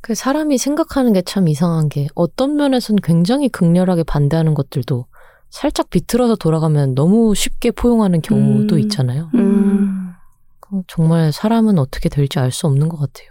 [0.00, 5.06] 그 사람이 생각하는 게 참 이상한 게 어떤 면에서는 굉장히 극렬하게 반대하는 것들도
[5.50, 8.80] 살짝 비틀어서 돌아가면 너무 쉽게 포용하는 경우도 음.
[8.80, 9.30] 있잖아요.
[9.34, 10.12] 음.
[10.60, 13.30] 그 정말 사람은 어떻게 될지 알 수 없는 것 같아요.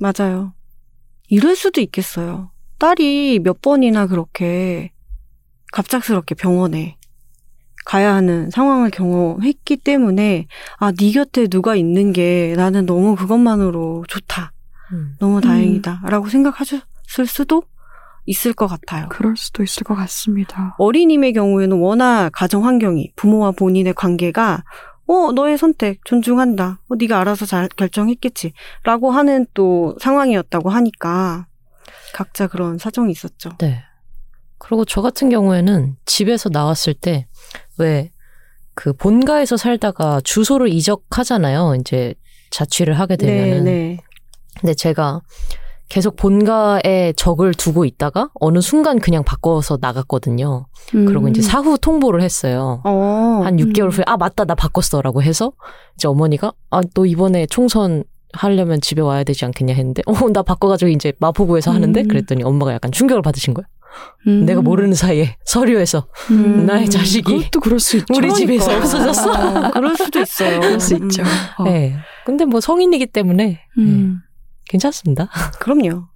[0.00, 0.52] 맞아요.
[1.28, 2.50] 이럴 수도 있겠어요.
[2.78, 4.92] 딸이 몇 번이나 그렇게
[5.72, 6.96] 갑작스럽게 병원에
[7.84, 10.46] 가야 하는 상황을 경험했기 때문에
[10.76, 14.52] 아, 네 곁에 누가 있는 게 나는 너무 그것만으로 좋다.
[14.92, 15.16] 음.
[15.18, 16.02] 너무 다행이다.
[16.04, 17.62] 라고 생각하셨을 수도
[18.28, 19.08] 있을 것 같아요.
[19.08, 20.74] 그럴 수도 있을 것 같습니다.
[20.78, 24.64] 어린임의 경우에는 워낙 가정 환경이 부모와 본인의 관계가
[25.06, 26.80] 어 너의 선택 존중한다.
[26.88, 28.52] 어 네가 알아서 잘 결정했겠지.
[28.84, 31.46] 라고 하는 또 상황이었다고 하니까
[32.12, 33.50] 각자 그런 사정이 있었죠.
[33.58, 33.82] 네.
[34.58, 38.10] 그리고 저 같은 경우에는 집에서 나왔을 때왜
[38.74, 41.76] 그 본가에서 살다가 주소를 이적하잖아요.
[41.80, 42.14] 이제
[42.50, 43.64] 자취를 하게 되면은.
[43.64, 43.98] 네.
[44.60, 45.22] 근데 제가
[45.88, 50.66] 계속 본가에 적을 두고 있다가 어느 순간 그냥 바꿔서 나갔거든요.
[50.90, 51.28] 그리고 음.
[51.28, 52.80] 이제 사후 통보를 했어요.
[52.84, 53.40] 어.
[53.44, 53.90] 한 6개월 음.
[53.90, 55.52] 후에 아 맞다 나 바꿨어라고 해서
[55.96, 60.90] 이제 어머니가 아 너 이번에 총선 하려면 집에 와야 되지 않겠냐 했는데 어 나 바꿔가지고
[60.90, 62.08] 이제 마포구에서 하는데 음.
[62.08, 63.66] 그랬더니 엄마가 약간 충격을 받으신 거예요.
[64.26, 64.44] 음.
[64.44, 66.66] 내가 모르는 사이에 서류에서 음.
[66.66, 68.06] 나의 자식이 그것도 그럴 수 있죠.
[68.14, 68.84] 우리 집에서 그러니까.
[68.84, 69.70] 없어졌어.
[69.72, 70.60] 그럴 수도 있어요.
[70.60, 71.04] 그럴 수 음.
[71.04, 71.22] 있죠.
[71.58, 71.64] 어.
[71.64, 71.96] 네.
[72.26, 74.20] 근데 뭐 성인이기 때문에 음.
[74.68, 75.28] 괜찮습니다.
[75.60, 76.08] 그럼요.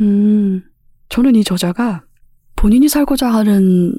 [0.00, 0.62] 음.
[1.08, 2.02] 저는 이 저자가
[2.56, 3.94] 본인이 살고자 하는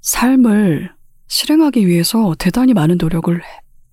[0.00, 0.90] 삶을
[1.26, 3.46] 실행하기 위해서 대단히 많은 노력을 해-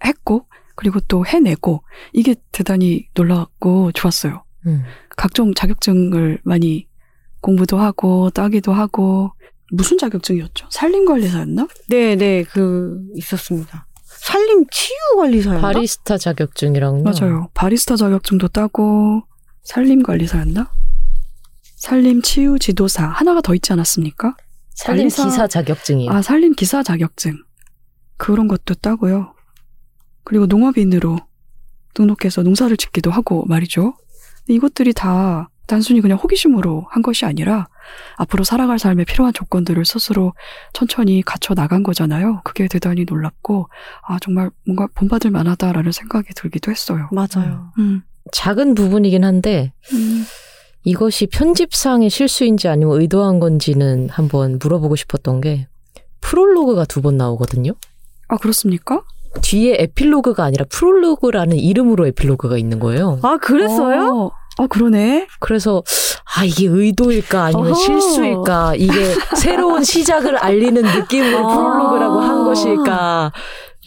[0.05, 4.43] 했고, 그리고 또 해내고, 이게 대단히 놀랍고 좋았어요.
[4.67, 4.83] 음.
[5.17, 6.87] 각종 자격증을 많이
[7.41, 9.31] 공부도 하고, 따기도 하고,
[9.71, 10.67] 무슨 자격증이었죠?
[10.69, 11.67] 산림관리사였나?
[11.89, 13.87] 네, 네, 그 있었습니다.
[14.27, 15.62] 산림 치유 관리사였나?
[15.62, 17.03] 바리스타 자격증이랑요.
[17.03, 17.49] 맞아요.
[17.53, 19.23] 바리스타 자격증도 따고,
[19.63, 20.71] 산림 관리사였나?
[21.75, 23.05] 산림 치유 지도사.
[23.05, 24.36] 하나가 더 있지 않았습니까?
[24.75, 26.09] 살림 관리사- 기사 자격증이요.
[26.12, 27.38] 아, 산림 기사 자격증.
[28.17, 29.33] 그런 것도 따고요.
[30.23, 31.17] 그리고 농업인으로
[31.93, 33.93] 등록해서 농사를 짓기도 하고 말이죠.
[34.47, 37.67] 이것들이 다 단순히 그냥 호기심으로 한 것이 아니라
[38.17, 40.33] 앞으로 살아갈 삶에 필요한 조건들을 스스로
[40.71, 42.41] 천천히 갖춰 나간 거잖아요.
[42.43, 43.69] 그게 대단히 놀랍고,
[44.07, 47.09] 아, 정말 뭔가 본받을 만하다라는 생각이 들기도 했어요.
[47.12, 47.71] 맞아요.
[47.79, 48.03] 음.
[48.31, 50.23] 작은 부분이긴 한데 음.
[50.83, 55.67] 이것이 편집상의 실수인지 아니면 의도한 건지는 한번 물어보고 싶었던 게
[56.21, 57.71] 프롤로그가 두 번 나오거든요.
[58.27, 59.01] 아, 그렇습니까?
[59.41, 63.17] 뒤에 에필로그가 아니라 프롤로그라는 이름으로 에필로그가 있는 거예요.
[63.23, 64.15] 아, 그랬어요?
[64.15, 65.27] 어, 아, 그러네.
[65.39, 65.83] 그래서
[66.35, 67.75] 아 이게 의도일까 아니면 어허.
[67.75, 71.55] 실수일까 이게 새로운 시작을 알리는 느낌으로 아.
[71.55, 73.31] 프롤로그라고 한 것일까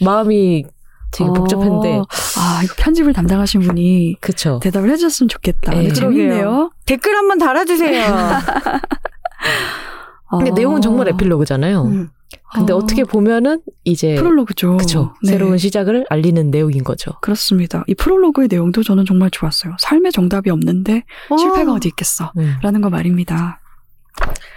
[0.01, 0.65] 마음이
[1.11, 2.05] 되게 복잡했는데 어,
[2.37, 4.59] 아, 이거 편집을 담당하신 분이 그쵸.
[4.61, 5.75] 대답을 해줬으면 좋겠다.
[5.77, 5.87] 예.
[5.87, 6.71] 네, 재밌네요.
[6.85, 8.05] 댓글 한번 달아주세요.
[10.29, 10.53] 근데 아.
[10.53, 11.83] 내용은 정말 에필로그잖아요.
[11.83, 12.09] 음.
[12.53, 12.77] 근데 아.
[12.77, 14.77] 어떻게 보면은 이제 프롤로그죠.
[14.77, 15.13] 그쵸.
[15.23, 15.31] 네.
[15.31, 17.11] 새로운 시작을 알리는 내용인 거죠.
[17.21, 17.83] 그렇습니다.
[17.87, 19.75] 이 프롤로그의 내용도 저는 정말 좋았어요.
[19.79, 21.03] 삶의 정답이 없는데
[21.37, 22.31] 실패가 어디 있겠어.
[22.37, 22.55] 음.
[22.61, 23.59] 라는 거 말입니다.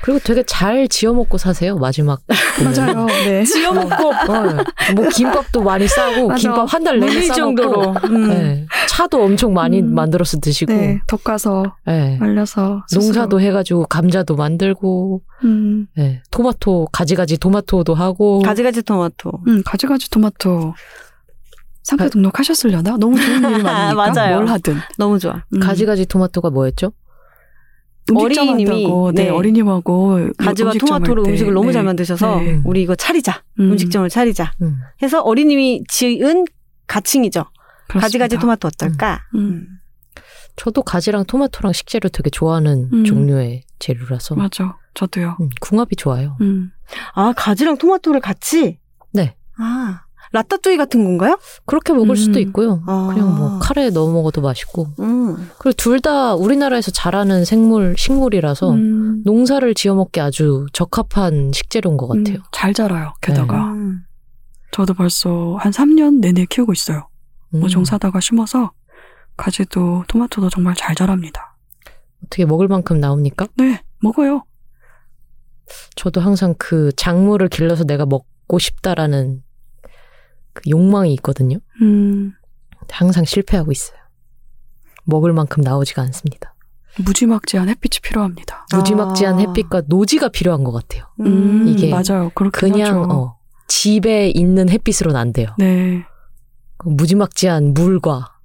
[0.02, 1.76] 그리고 되게 잘 지어 먹고 사세요.
[1.76, 2.20] 마지막.
[2.64, 3.06] 맞아요.
[3.06, 3.44] 네.
[3.44, 4.64] 지어 먹고 어,
[4.96, 6.40] 뭐 김밥도 많이 싸고 맞아.
[6.40, 7.94] 김밥 한 달 내내 싸먹고 정도로.
[8.04, 8.28] 음.
[8.28, 8.66] 네.
[8.88, 9.94] 차도 엄청 많이 음.
[9.94, 11.00] 만들어서 드시고 네.
[11.06, 12.16] 덮가서 네.
[12.18, 13.02] 말려서 스스로.
[13.04, 16.22] 농사도 해가지고 감자도 만들고 음, 네.
[16.30, 19.30] 토마토 가지가지 토마토도 하고 가지가지 토마토.
[19.48, 20.74] 음, 가지가지 토마토
[21.82, 22.96] 상표 가- 등록하셨으려나?
[22.98, 24.36] 너무 좋은 일이 많으니까 맞아요.
[24.36, 24.76] 뭘 하든.
[24.98, 25.42] 너무 좋아.
[25.54, 26.92] 음, 가지가지 토마토가 뭐였죠?
[28.16, 29.28] 어린이님이, 네, 네.
[29.28, 31.30] 어린이하고 가지와 토마토로 때.
[31.30, 31.72] 음식을 너무 네.
[31.72, 32.60] 잘 만드셔서 네.
[32.64, 33.42] 우리 이거 차리자.
[33.60, 34.52] 음, 음식점을 차리자.
[34.62, 34.78] 음.
[35.02, 36.44] 해서 어린이님이 지은
[36.86, 37.44] 가칭이죠.
[37.88, 38.00] 그렇습니다.
[38.06, 39.20] 가지가지 토마토 어떨까?
[39.34, 39.38] 음.
[39.38, 39.66] 음.
[40.56, 43.04] 저도 가지랑 토마토랑 식재료 되게 좋아하는 음.
[43.04, 44.76] 종류의 재료라서 맞아.
[44.94, 45.36] 저도요.
[45.40, 46.36] 음, 궁합이 좋아요.
[46.40, 46.70] 음.
[47.14, 48.78] 아, 가지랑 토마토를 같이?
[49.12, 49.36] 네.
[49.56, 51.38] 아, 라따뚜이 같은 건가요?
[51.66, 52.14] 그렇게 먹을 음.
[52.14, 52.82] 수도 있고요.
[52.86, 53.10] 아.
[53.12, 54.86] 그냥 뭐 카레에 넣어 먹어도 맛있고.
[55.00, 55.50] 음.
[55.58, 62.06] 그리고 둘 다 우리나라에서 자라는 생물 식물이라서 음, 농사를 지어 먹기 아주 적합한 식재료인 것
[62.08, 62.36] 같아요.
[62.36, 63.12] 음, 잘 자라요.
[63.20, 64.04] 게다가 음.
[64.72, 67.08] 저도 벌써 한 3년 내내 키우고 있어요.
[67.54, 67.60] 음.
[67.60, 68.70] 모종 사다가 심어서
[69.36, 71.56] 가지도 토마토도 정말 잘 자랍니다.
[72.24, 73.48] 어떻게 먹을 만큼 나옵니까?
[73.56, 74.44] 네, 먹어요.
[75.96, 79.42] 저도 항상 그 작물을 길러서 내가 먹고 싶다라는
[80.52, 81.58] 그 욕망이 있거든요.
[81.82, 82.32] 음,
[82.90, 83.98] 항상 실패하고 있어요.
[85.04, 86.54] 먹을 만큼 나오지가 않습니다.
[86.98, 88.66] 무지막지한 햇빛이 필요합니다.
[88.74, 89.38] 무지막지한 아.
[89.38, 91.04] 햇빛과 노지가 필요한 것 같아요.
[91.20, 92.30] 음, 이게 맞아요.
[92.52, 93.12] 그냥 하죠.
[93.12, 95.54] 어, 집에 있는 햇빛으로는 안 돼요.
[95.58, 96.04] 네,
[96.76, 98.38] 그 무지막지한 물과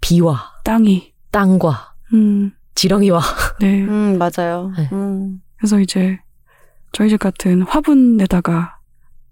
[0.00, 1.12] 비와 땅이.
[1.30, 3.20] 땅과 음, 지렁이와
[3.60, 3.82] 네.
[3.82, 4.72] 음, 맞아요.
[4.76, 4.88] 네.
[4.92, 5.42] 음.
[5.58, 6.18] 그래서 이제
[6.92, 8.75] 저희 집 같은 화분에다가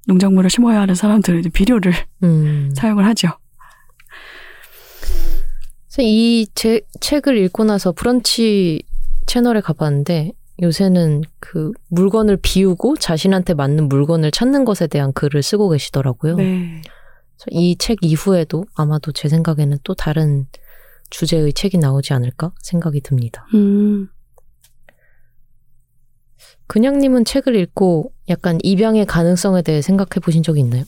[0.07, 2.73] 농작물을 심어야 하는 사람들은 비료를 음.
[2.77, 3.29] 사용을 하죠.
[6.01, 8.83] 이 제, 책을 읽고 나서 브런치
[9.27, 16.37] 채널에 가봤는데 요새는 그 물건을 비우고 자신한테 맞는 물건을 찾는 것에 대한 글을 쓰고 계시더라고요.
[16.37, 16.83] 네.
[17.51, 20.47] 이 책 이후에도 아마도 제 생각에는 또 다른
[21.11, 23.47] 주제의 책이 나오지 않을까 생각이 듭니다.
[23.55, 24.09] 음,
[26.75, 30.83] 그냥님은 책을 읽고 약간 입양의 가능성에 대해 생각해 보신 적이 있나요?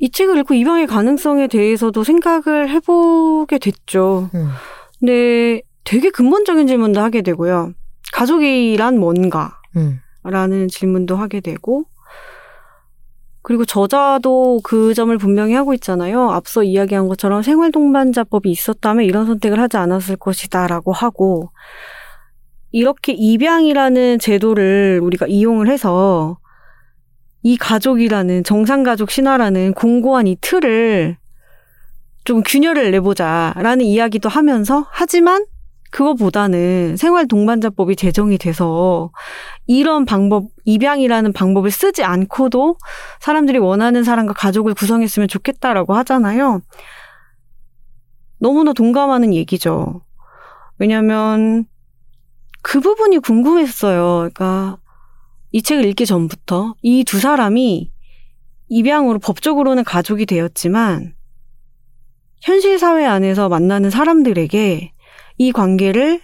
[0.00, 4.28] 이 책을 읽고 입양의 가능성에 대해서도 생각을 해보게 됐죠.
[4.34, 4.48] 음.
[4.98, 7.72] 근데 되게 근본적인 질문도 하게 되고요.
[8.12, 9.60] 가족이란 뭔가?
[9.76, 10.00] 음.
[10.24, 11.84] 라는 질문도 하게 되고,
[13.42, 16.32] 그리고 저자도 그 점을 분명히 하고 있잖아요.
[16.32, 21.52] 앞서 이야기한 것처럼 생활동반자법이 있었다면 이런 선택을 하지 않았을 것이다 라고 하고,
[22.72, 26.38] 이렇게 입양이라는 제도를 우리가 이용을 해서
[27.42, 31.16] 이 가족이라는 정상가족 신화라는 공고한 이 틀을
[32.24, 35.46] 좀 균열을 내보자라는 이야기도 하면서 하지만
[35.90, 39.10] 그거보다는 생활 동반자법이 제정이 돼서
[39.66, 42.76] 이런 방법, 입양이라는 방법을 쓰지 않고도
[43.20, 46.60] 사람들이 원하는 사람과 가족을 구성했으면 좋겠다라고 하잖아요.
[48.38, 50.02] 너무나 동감하는 얘기죠.
[50.78, 51.66] 왜냐면
[52.62, 54.28] 그 부분이 궁금했어요.
[54.32, 54.78] 그러니까
[55.52, 57.92] 이 책을 읽기 전부터 이 두 사람이
[58.68, 61.14] 입양으로 법적으로는 가족이 되었지만
[62.42, 64.92] 현실 사회 안에서 만나는 사람들에게
[65.38, 66.20] 이 관계를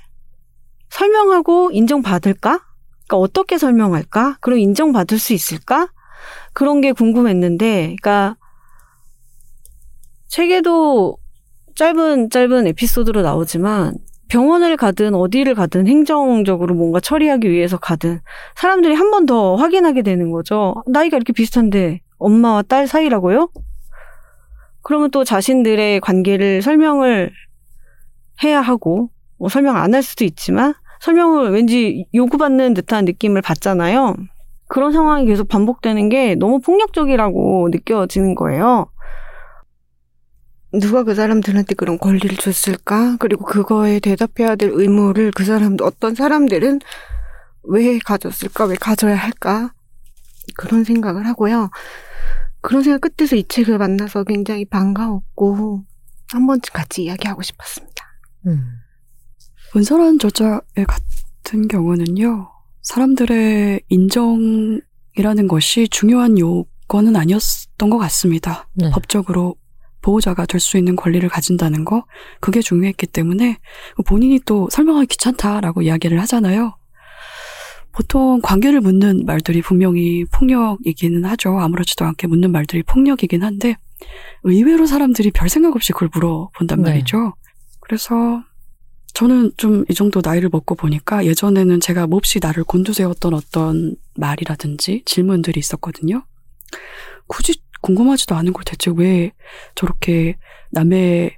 [0.90, 2.60] 설명하고 인정받을까?
[3.06, 4.38] 그러니까 어떻게 설명할까?
[4.40, 5.88] 그럼 인정받을 수 있을까?
[6.52, 8.36] 그런 게 궁금했는데, 그러니까
[10.28, 11.18] 책에도
[11.74, 13.96] 짧은 짧은 에피소드로 나오지만
[14.28, 18.20] 병원을 가든 어디를 가든 행정적으로 뭔가 처리하기 위해서 가든
[18.56, 20.74] 사람들이 한 번 더 확인하게 되는 거죠.
[20.86, 23.48] 나이가 이렇게 비슷한데 엄마와 딸 사이라고요?
[24.82, 27.32] 그러면 또 자신들의 관계를 설명을
[28.44, 34.14] 해야 하고 뭐 설명 안 할 수도 있지만 설명을 왠지 요구받는 듯한 느낌을 받잖아요.
[34.68, 38.86] 그런 상황이 계속 반복되는 게 너무 폭력적이라고 느껴지는 거예요.
[40.80, 43.16] 누가 그 사람들한테 그런 권리를 줬을까?
[43.18, 46.80] 그리고 그거에 대답해야 될 의무를 그 사람, 어떤 사람들은
[47.64, 48.66] 왜 가졌을까?
[48.66, 49.72] 왜 가져야 할까?
[50.56, 51.70] 그런 생각을 하고요.
[52.60, 55.84] 그런 생각 끝에서 이 책을 만나서 굉장히 반가웠고,
[56.32, 58.04] 한 번쯤 같이 이야기하고 싶었습니다.
[58.46, 58.64] 음.
[59.74, 62.50] 은설한 저자의 같은 경우는요,
[62.82, 68.68] 사람들의 인정이라는 것이 중요한 요건은 아니었던 것 같습니다.
[68.74, 68.90] 네.
[68.90, 69.56] 법적으로
[70.06, 72.04] 보호자가 될 수 있는 권리를 가진다는 거,
[72.40, 73.58] 그게 중요했기 때문에
[74.06, 76.76] 본인이 또 설명하기 귀찮다라고 이야기를 하잖아요.
[77.92, 81.58] 보통 관계를 묻는 말들이 분명히 폭력이기는 하죠.
[81.58, 83.76] 아무렇지도 않게 묻는 말들이 폭력이긴 한데,
[84.44, 86.90] 의외로 사람들이 별 생각 없이 그걸 물어본단 네.
[86.90, 87.34] 말이죠.
[87.80, 88.42] 그래서
[89.14, 95.58] 저는 좀 이 정도 나이를 먹고 보니까 예전에는 제가 몹시 나를 곤두세웠던 어떤 말이라든지 질문들이
[95.58, 96.22] 있었거든요.
[97.26, 97.54] 굳이
[97.86, 99.30] 궁금하지도 않은 걸 대체 왜
[99.76, 100.36] 저렇게
[100.72, 101.36] 남의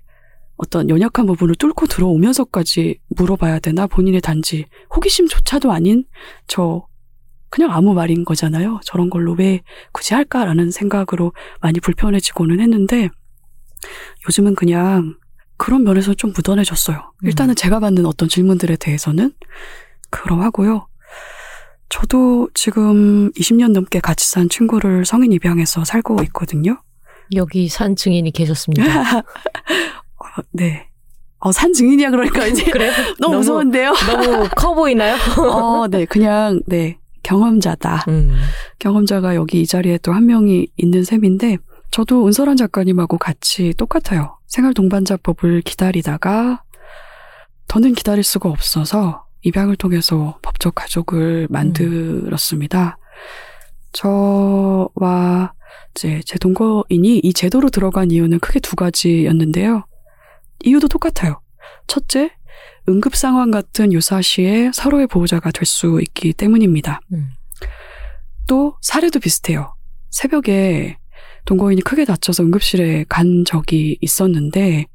[0.57, 4.65] 어떤 연약한 부분을 뚫고 들어오면서까지 물어봐야 되나 본인의 단지
[4.97, 6.05] 호기심조차도 아닌
[6.47, 6.87] 저
[7.51, 8.81] 그냥 아무 말인 거잖아요.
[8.83, 9.61] 저런 걸로 왜
[9.93, 13.09] 굳이 할까라는 생각으로 많이 불편해지고는 했는데
[14.27, 15.17] 요즘은 그냥
[15.59, 17.13] 그런 면에서 좀 무던해졌어요.
[17.25, 19.33] 일단은 제가 받는 어떤 질문들에 대해서는
[20.11, 20.89] 그러하고요.
[21.89, 26.81] 저도 지금 20년 넘게 같이 산 친구를 성인 입양해서 살고 있거든요.
[27.35, 29.19] 여기 산 증인이 계셨습니다.
[29.19, 30.89] 어, 네.
[31.41, 32.93] 어, 산 증인이야 그러니까 이제 그래요?
[33.21, 33.93] 너무 무서운데요.
[34.07, 35.17] 너무 커 보이나요?
[35.39, 38.05] 어, 네, 그냥 네 경험자다.
[38.09, 38.37] 음.
[38.79, 41.59] 경험자가 여기 이 자리에 또 한 명이 있는 셈인데
[41.91, 44.39] 저도 은설한 작가님하고 같이 똑같아요.
[44.47, 46.63] 생활 동반자법을 기다리다가
[47.67, 52.99] 더는 기다릴 수가 없어서 입양을 통해서 법적 가족을 만들었습니다.
[53.93, 55.53] 저와
[55.95, 59.85] 이제 제 동거인이 이 제도로 들어간 이유는 크게 두 가지였는데요.
[60.65, 61.41] 이유도 똑같아요.
[61.87, 62.31] 첫째,
[62.89, 67.01] 응급 상황 같은 유사시에 서로의 보호자가 될 수 있기 때문입니다.
[67.13, 67.29] 음.
[68.47, 69.75] 또 사례도 비슷해요.
[70.11, 70.97] 새벽에
[71.45, 74.87] 동거인이 크게 다쳐서 응급실에 간 적이 있었는데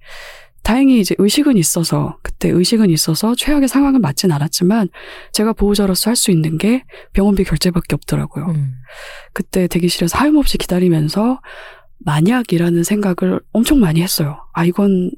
[0.63, 4.87] 다행히 이제 의식은 있어서 그때 의식은 있어서 최악의 상황은 맞진 않았지만
[5.33, 8.45] 제가 보호자로서 할 수 있는 게 병원비 결제밖에 없더라고요.
[8.45, 8.75] 음.
[9.33, 11.41] 그때 대기실에서 하염없이 기다리면서
[11.99, 14.45] 만약이라는 생각을 엄청 많이 했어요.
[14.53, 15.11] 아 이건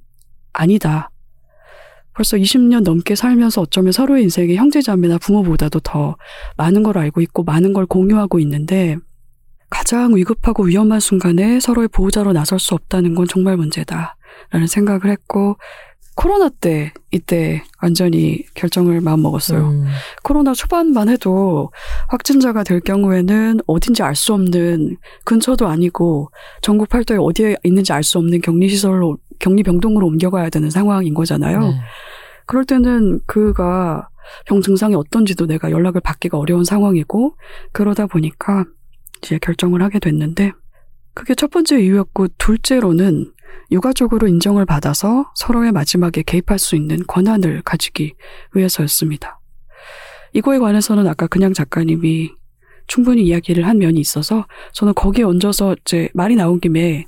[0.53, 1.11] 아니다.
[2.13, 6.15] 벌써 20년 넘게 살면서 어쩌면 서로의 인생에 형제자매나 부모보다도 더
[6.57, 8.97] 많은 걸 알고 있고 많은 걸 공유하고 있는데
[9.69, 14.15] 가장 위급하고 위험한 순간에 서로의 보호자로 나설 수 없다는 건 정말 문제다.
[14.51, 15.57] 라는 생각을 했고
[16.15, 19.67] 코로나 때 이때 완전히 결정을 마음 먹었어요.
[19.67, 19.85] 음.
[20.23, 21.71] 코로나 초반만 해도
[22.07, 26.31] 확진자가 될 경우에는 어딘지 알 수 없는 근처도 아니고
[26.61, 31.59] 전국 팔도에 어디에 있는지 알 수 없는 격리시설로 격리병동으로 옮겨가야 되는 상황인 거잖아요.
[31.59, 31.75] 네.
[32.45, 34.07] 그럴 때는 그가
[34.45, 37.35] 병 증상이 어떤지도 내가 연락을 받기가 어려운 상황이고
[37.73, 38.63] 그러다 보니까
[39.21, 40.53] 이제 결정을 하게 됐는데
[41.13, 43.31] 그게 첫 번째 이유였고 둘째로는
[43.71, 48.13] 육아적으로 인정을 받아서 서로의 마지막에 개입할 수 있는 권한을 가지기
[48.53, 49.39] 위해서였습니다.
[50.33, 52.31] 이거에 관해서는 아까 그냥 작가님이
[52.87, 57.05] 충분히 이야기를 한 면이 있어서 저는 거기에 얹어서 이제 말이 나온 김에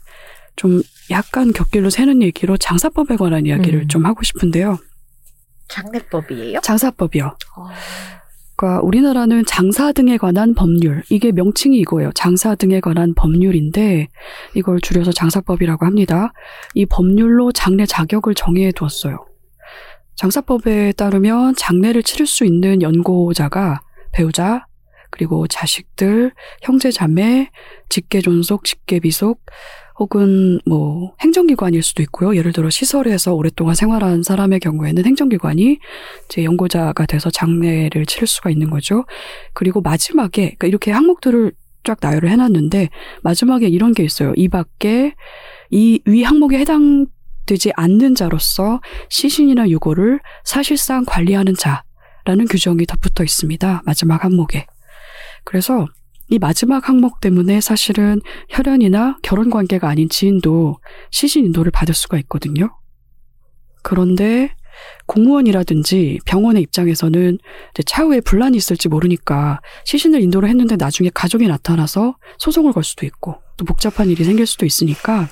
[0.55, 0.81] 좀
[1.11, 3.87] 약간 곁길로 새는 얘기로 장사법에 관한 이야기를 음.
[3.87, 4.77] 좀 하고 싶은데요.
[5.67, 6.61] 장례법이에요?
[6.61, 7.37] 장사법이요.
[8.57, 12.11] 그러니까 우리나라는 장사 등에 관한 법률 이게 명칭이 이거예요.
[12.13, 14.07] 장사 등에 관한 법률인데
[14.55, 16.33] 이걸 줄여서 장사법이라고 합니다.
[16.73, 19.25] 이 법률로 장례 자격을 정해 두었어요.
[20.15, 23.81] 장사법에 따르면 장례를 치를 수 있는 연고자가
[24.11, 24.65] 배우자,
[25.11, 26.31] 그리고 자식들,
[26.63, 27.51] 형제 자매,
[27.89, 29.45] 직계 존속, 직계 비속,
[29.99, 32.35] 혹은 뭐 행정기관일 수도 있고요.
[32.35, 35.79] 예를 들어 시설에서 오랫동안 생활한 사람의 경우에는 행정기관이
[36.25, 39.05] 이제 연고자가 돼서 장례를 치를 수가 있는 거죠.
[39.53, 41.51] 그리고 마지막에 그러니까 이렇게 항목들을
[41.83, 42.89] 쫙 나열을 해놨는데
[43.23, 44.33] 마지막에 이런 게 있어요.
[44.35, 45.13] 이 밖에
[45.71, 53.81] 이 위 항목에 해당되지 않는 자로서 시신이나 유고를 사실상 관리하는 자라는 규정이 덧붙어 있습니다.
[53.85, 54.65] 마지막 항목에.
[55.43, 55.87] 그래서
[56.29, 60.77] 이 마지막 항목 때문에 사실은 혈연이나 결혼 관계가 아닌 지인도
[61.09, 62.69] 시신 인도를 받을 수가 있거든요.
[63.81, 64.53] 그런데
[65.07, 67.37] 공무원이라든지 병원의 입장에서는
[67.85, 73.65] 차후에 분란이 있을지 모르니까 시신을 인도를 했는데 나중에 가족이 나타나서 소송을 걸 수도 있고 또
[73.65, 75.27] 복잡한 일이 생길 수도 있으니까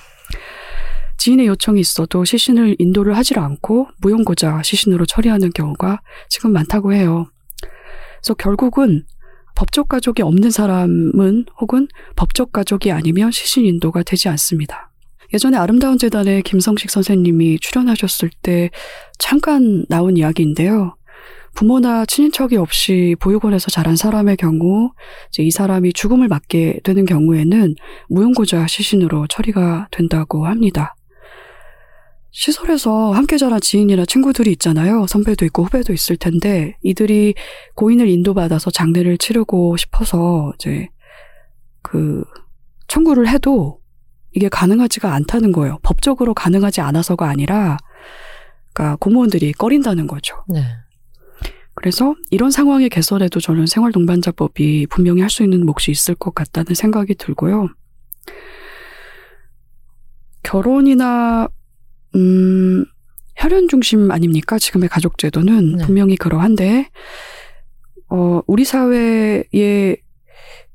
[1.17, 7.27] 지인의 요청이 있어도 시신을 인도를 하질 않고 무용고자 시신으로 처리하는 경우가 지금 많다고 해요.
[8.21, 9.05] 그래서 결국은
[9.56, 14.91] 법적 가족이 없는 사람은 혹은 법적 가족이 아니면 시신 인도가 되지 않습니다.
[15.34, 18.70] 예전에 아름다운 재단에 김성식 선생님이 출연하셨을 때
[19.18, 20.95] 잠깐 나온 이야기인데요.
[21.56, 24.91] 부모나 친인척이 없이 보육원에서 자란 사람의 경우,
[25.39, 27.76] 이 사람이 죽음을 맞게 되는 경우에는
[28.10, 30.95] 무용고자 시신으로 처리가 된다고 합니다.
[32.38, 35.07] 시설에서 함께 자란 지인이나 친구들이 있잖아요.
[35.07, 37.33] 선배도 있고 후배도 있을 텐데 이들이
[37.75, 40.89] 고인을 인도받아서 장례를 치르고 싶어서 이제
[41.81, 42.25] 그
[42.89, 43.79] 청구를 해도
[44.33, 45.79] 이게 가능하지가 않다는 거예요.
[45.81, 47.77] 법적으로 가능하지 않아서가 아니라
[48.73, 50.43] 그러니까 공무원들이 꺼린다는 거죠.
[50.49, 50.61] 네.
[51.73, 57.15] 그래서 이런 상황의 개선에도 저는 생활동반자법이 분명히 할 수 있는 몫이 있을 것 같다는 생각이
[57.15, 57.69] 들고요.
[60.43, 61.47] 결혼이나
[62.16, 62.86] 음,
[63.36, 64.57] 혈연 중심 아닙니까?
[64.57, 65.86] 지금의 가족 제도는 네.
[65.86, 66.89] 분명히 그러한데
[68.09, 69.97] 어, 우리 사회에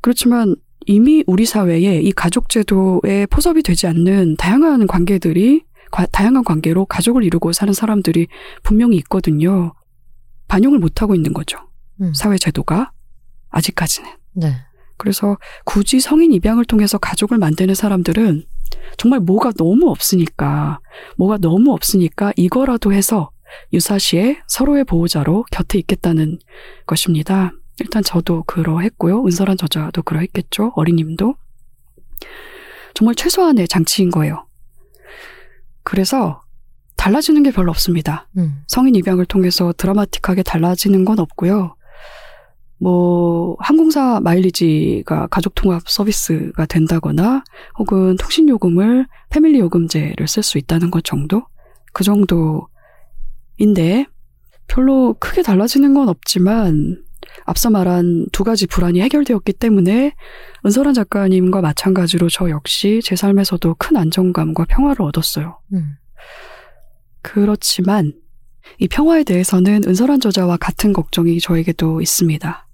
[0.00, 6.84] 그렇지만 이미 우리 사회에 이 가족 제도에 포섭이 되지 않는 다양한 관계들이 과- 다양한 관계로
[6.86, 8.28] 가족을 이루고 사는 사람들이
[8.62, 9.72] 분명히 있거든요.
[10.48, 11.58] 반영을 못 하고 있는 거죠.
[12.00, 12.12] 음.
[12.14, 12.92] 사회 제도가
[13.50, 14.08] 아직까지는.
[14.34, 14.52] 네.
[14.96, 18.44] 그래서 굳이 성인 입양을 통해서 가족을 만드는 사람들은
[18.96, 20.80] 정말 뭐가 너무 없으니까,
[21.16, 23.30] 뭐가 너무 없으니까 이거라도 해서
[23.72, 26.38] 유사시에 서로의 보호자로 곁에 있겠다는
[26.86, 27.52] 것입니다.
[27.80, 29.24] 일단 저도 그러했고요.
[29.24, 30.72] 은설한 저자도 그러했겠죠.
[30.76, 31.34] 어린님도.
[32.94, 34.46] 정말 최소한의 장치인 거예요.
[35.82, 36.42] 그래서
[36.96, 38.28] 달라지는 게 별로 없습니다.
[38.36, 38.62] 음.
[38.68, 41.74] 성인 입양을 통해서 드라마틱하게 달라지는 건 없고요.
[42.80, 47.44] 뭐 항공사 마일리지가 가족 통합 서비스가 된다거나
[47.78, 51.42] 혹은 통신 요금을 패밀리 요금제를 쓸 수 있다는 것 정도
[51.92, 54.06] 그 정도인데
[54.66, 57.04] 별로 크게 달라지는 건 없지만
[57.44, 60.14] 앞서 말한 두 가지 불안이 해결되었기 때문에
[60.64, 65.60] 은설한 작가님과 마찬가지로 저 역시 제 삶에서도 큰 안정감과 평화를 얻었어요.
[65.74, 65.96] 음.
[67.20, 68.14] 그렇지만
[68.78, 72.69] 이 평화에 대해서는 은설한 저자와 같은 걱정이 저에게도 있습니다.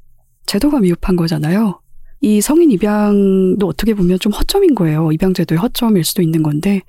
[0.47, 1.81] 제도가 미흡한 거잖아요.
[2.21, 5.13] 이 성인 입양도 어떻게 보면 좀 허점인 거예요.
[5.13, 6.83] 입양제도의 허점일 수도 있는 건데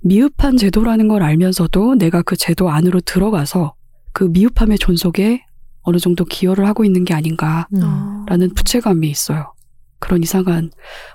[0.00, 3.74] 미흡한 제도라는 걸 알면서도 내가 그 제도 안으로 들어가서
[4.12, 5.44] 그 미흡함의 존속에
[5.82, 7.68] 어느 정도 기여를 하고 있는 게 아닌가라는
[8.30, 8.54] 음.
[8.54, 9.54] 부채감이 있어요.
[9.98, 10.70] 그런 이상한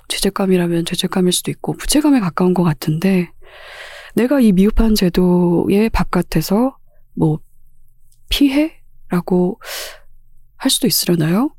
[0.08, 3.30] 죄책감이라면 죄책감일 수도 있고 부채감에 가까운 것 같은데
[4.14, 6.76] 내가 이 미흡한 제도의 바깥에서
[7.14, 7.40] 뭐
[8.28, 9.60] 피해라고
[10.56, 11.50] 할 수도 있으려나요?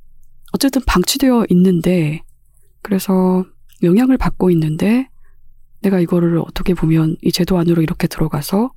[0.53, 2.23] 어쨌든 방치되어 있는데
[2.81, 3.45] 그래서
[3.83, 5.09] 영향을 받고 있는데
[5.81, 8.71] 내가 이거를 어떻게 보면 이 제도 안으로 이렇게 들어가서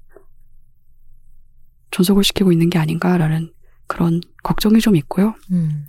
[1.90, 3.52] 존속을 시키고 있는 게 아닌가라는
[3.86, 5.34] 그런 걱정이 좀 있고요.
[5.50, 5.86] 음.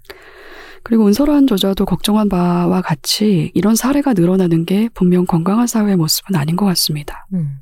[0.84, 6.55] 그리고 은설한 저자도 걱정한 바와 같이 이런 사례가 늘어나는 게 분명 건강한 사회의 모습은 아닌
[6.55, 7.27] 것 같습니다.
[7.34, 7.59] 음.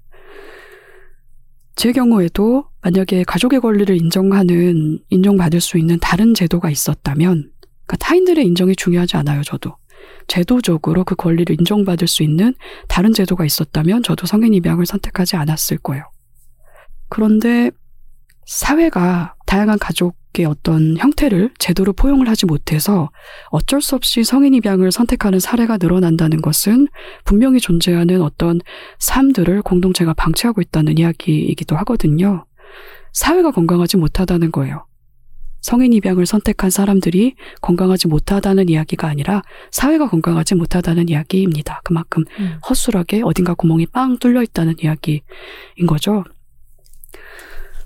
[1.75, 7.51] 제 경우에도 만약에 가족의 권리를 인정하는, 인정받을 수 있는 다른 제도가 있었다면,
[7.85, 9.75] 그러니까 타인들의 인정이 중요하지 않아요, 저도.
[10.27, 12.53] 제도적으로 그 권리를 인정받을 수 있는
[12.87, 16.03] 다른 제도가 있었다면 저도 성인 입양을 선택하지 않았을 거예요.
[17.09, 17.71] 그런데
[18.45, 23.09] 사회가 다양한 가족의 어떤 형태를 제대로 포용을 하지 못해서
[23.49, 26.87] 어쩔 수 없이 성인 입양을 선택하는 사례가 늘어난다는 것은
[27.25, 28.59] 분명히 존재하는 어떤
[28.99, 32.45] 삶들을 공동체가 방치하고 있다는 이야기이기도 하거든요.
[33.13, 34.85] 사회가 건강하지 못하다는 거예요.
[35.61, 39.41] 성인 입양을 선택한 사람들이 건강하지 못하다는 이야기가 아니라
[39.71, 41.81] 사회가 건강하지 못하다는 이야기입니다.
[41.83, 42.57] 그만큼 음.
[42.69, 45.21] 허술하게 어딘가 구멍이 빵 뚫려 있다는 이야기인
[45.87, 46.23] 거죠.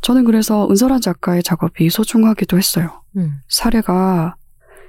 [0.01, 3.01] 저는 그래서 은설한 작가의 작업이 소중하기도 했어요.
[3.15, 3.35] 음.
[3.47, 4.35] 사례가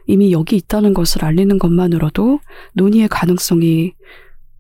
[0.07, 2.41] 이미 여기 있다는 것을 알리는 것만으로도
[2.74, 3.95] 논의의 가능성이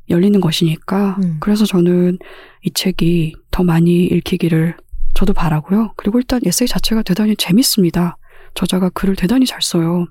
[0.08, 1.36] 열리는 것이니까 음.
[1.40, 2.18] 그래서 저는
[2.62, 4.76] 이 책이 더 많이 읽히기를
[5.24, 5.94] 저도 바라고요.
[5.96, 8.18] 그리고 일단 에세이 자체가 대단히 재밌습니다.
[8.52, 10.06] 저자가 글을 대단히 잘 써요.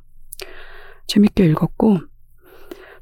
[1.05, 1.99] 재밌게 읽었고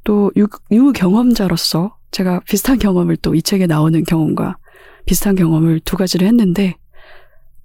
[0.04, 4.58] 또 유, 유 경험자로서 제가 비슷한 경험을 또 이 책에 나오는 경험과
[5.06, 6.76] 비슷한 경험을 두 가지를 했는데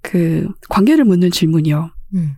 [0.01, 1.91] 그 관계를 묻는 질문이요.
[2.13, 2.35] 음.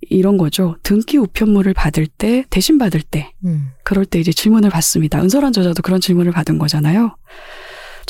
[0.00, 0.76] 이런 거죠.
[0.82, 3.70] 등기 우편물을 받을 때, 대신 받을 때, 음.
[3.84, 5.20] 그럴 때 이제 질문을 받습니다.
[5.20, 7.16] 은설한 저자도 그런 질문을 받은 거잖아요.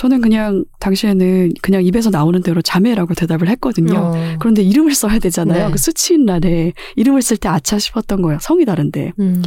[0.02, 3.96] 저는 그냥 당시에는 그냥 입에서 나오는 대로 자매라고 대답을 했거든요.
[3.96, 4.36] 어.
[4.40, 5.66] 그런데 이름을 써야 되잖아요.
[5.66, 5.70] 네.
[5.70, 8.40] 그 수치인 날에 이름을 쓸 때 아차 싶었던 거예요.
[8.42, 9.12] 성이 다른데.
[9.20, 9.42] 음.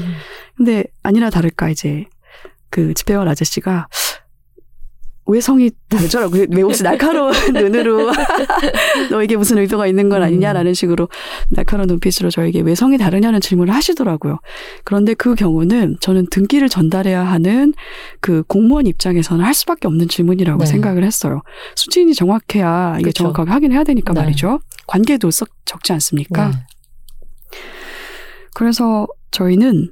[0.55, 2.05] 근데 아니나 다를까 이제
[2.69, 3.89] 그 집배원 아저씨가
[5.27, 6.37] 왜 성이 다르더라고.
[6.49, 8.11] 왜 혹시 날카로운 눈으로
[9.09, 11.09] 너에게 무슨 의도가 있는 건 아니냐라는 식으로
[11.49, 14.39] 날카로운 눈빛으로 저에게 왜 성이 다르냐는 질문을 하시더라고요.
[14.83, 17.73] 그런데 그 경우는 저는 등기를 전달해야 하는
[18.19, 20.65] 그 공무원 입장에서는 할 수밖에 없는 질문이라고 네.
[20.67, 21.41] 생각을 했어요.
[21.75, 23.23] 수치인이 정확해야 이게 그쵸.
[23.23, 24.21] 정확하게 확인해야 되니까 네.
[24.21, 24.59] 말이죠.
[24.85, 26.49] 관계도 썩 적지 않습니까?
[26.49, 26.57] 네.
[28.53, 29.91] 그래서 저희는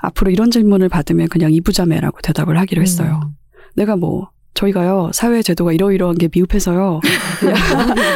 [0.00, 3.20] 앞으로 이런 질문을 받으면 그냥 이부자매라고 대답을 하기로 했어요.
[3.24, 3.30] 음.
[3.74, 4.30] 내가 뭐
[4.62, 7.00] 저희가요 사회 제도가 이러이러한 게 미흡해서요.
[7.38, 7.54] 그냥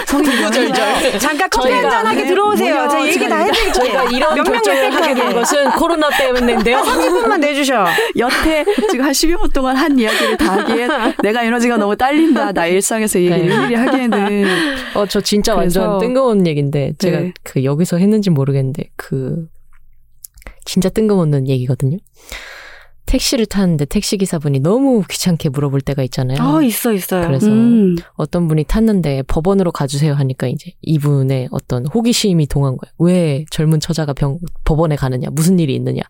[0.07, 2.75] 성인이절 잠깐 커피 저희가- 한잔 하게 들어오세요.
[2.75, 3.73] 뭐야, 제가 얘기 다 해드릴게요.
[3.73, 5.33] 저희가 이런 결정을 하게 된.
[5.33, 6.79] 것은 코로나 때문인데요.
[6.83, 7.87] 30분만 내주셔.
[8.19, 10.89] 여태 지금 한 12분 동안 한 이야기를 다 하기에
[11.23, 12.51] 내가 에너지가 너무 딸린다.
[12.53, 13.55] 나 일상에서 이 얘기를 네.
[13.55, 14.47] 일일이 하기에는
[14.95, 17.33] 어, 저 진짜 완전 뜬금없는 얘기인데, 제가 네.
[17.45, 19.47] 그 여기서 했는지 모르겠는데, 그,
[20.65, 21.99] 진짜 뜬금없는 얘기거든요.
[23.07, 26.39] 택시를 타는데 택시 기사분이 너무 귀찮게 물어볼 때가 있잖아요.
[26.41, 27.27] 아 있어 있어요.
[27.27, 32.93] 그래서 음, 어떤 분이 탔는데 법원으로 가주세요 하니까 이제 이분의 어떤 호기심이 동한 거예요.
[32.99, 36.03] 왜 젊은 처자가 병, 법원에 가느냐, 무슨 일이 있느냐.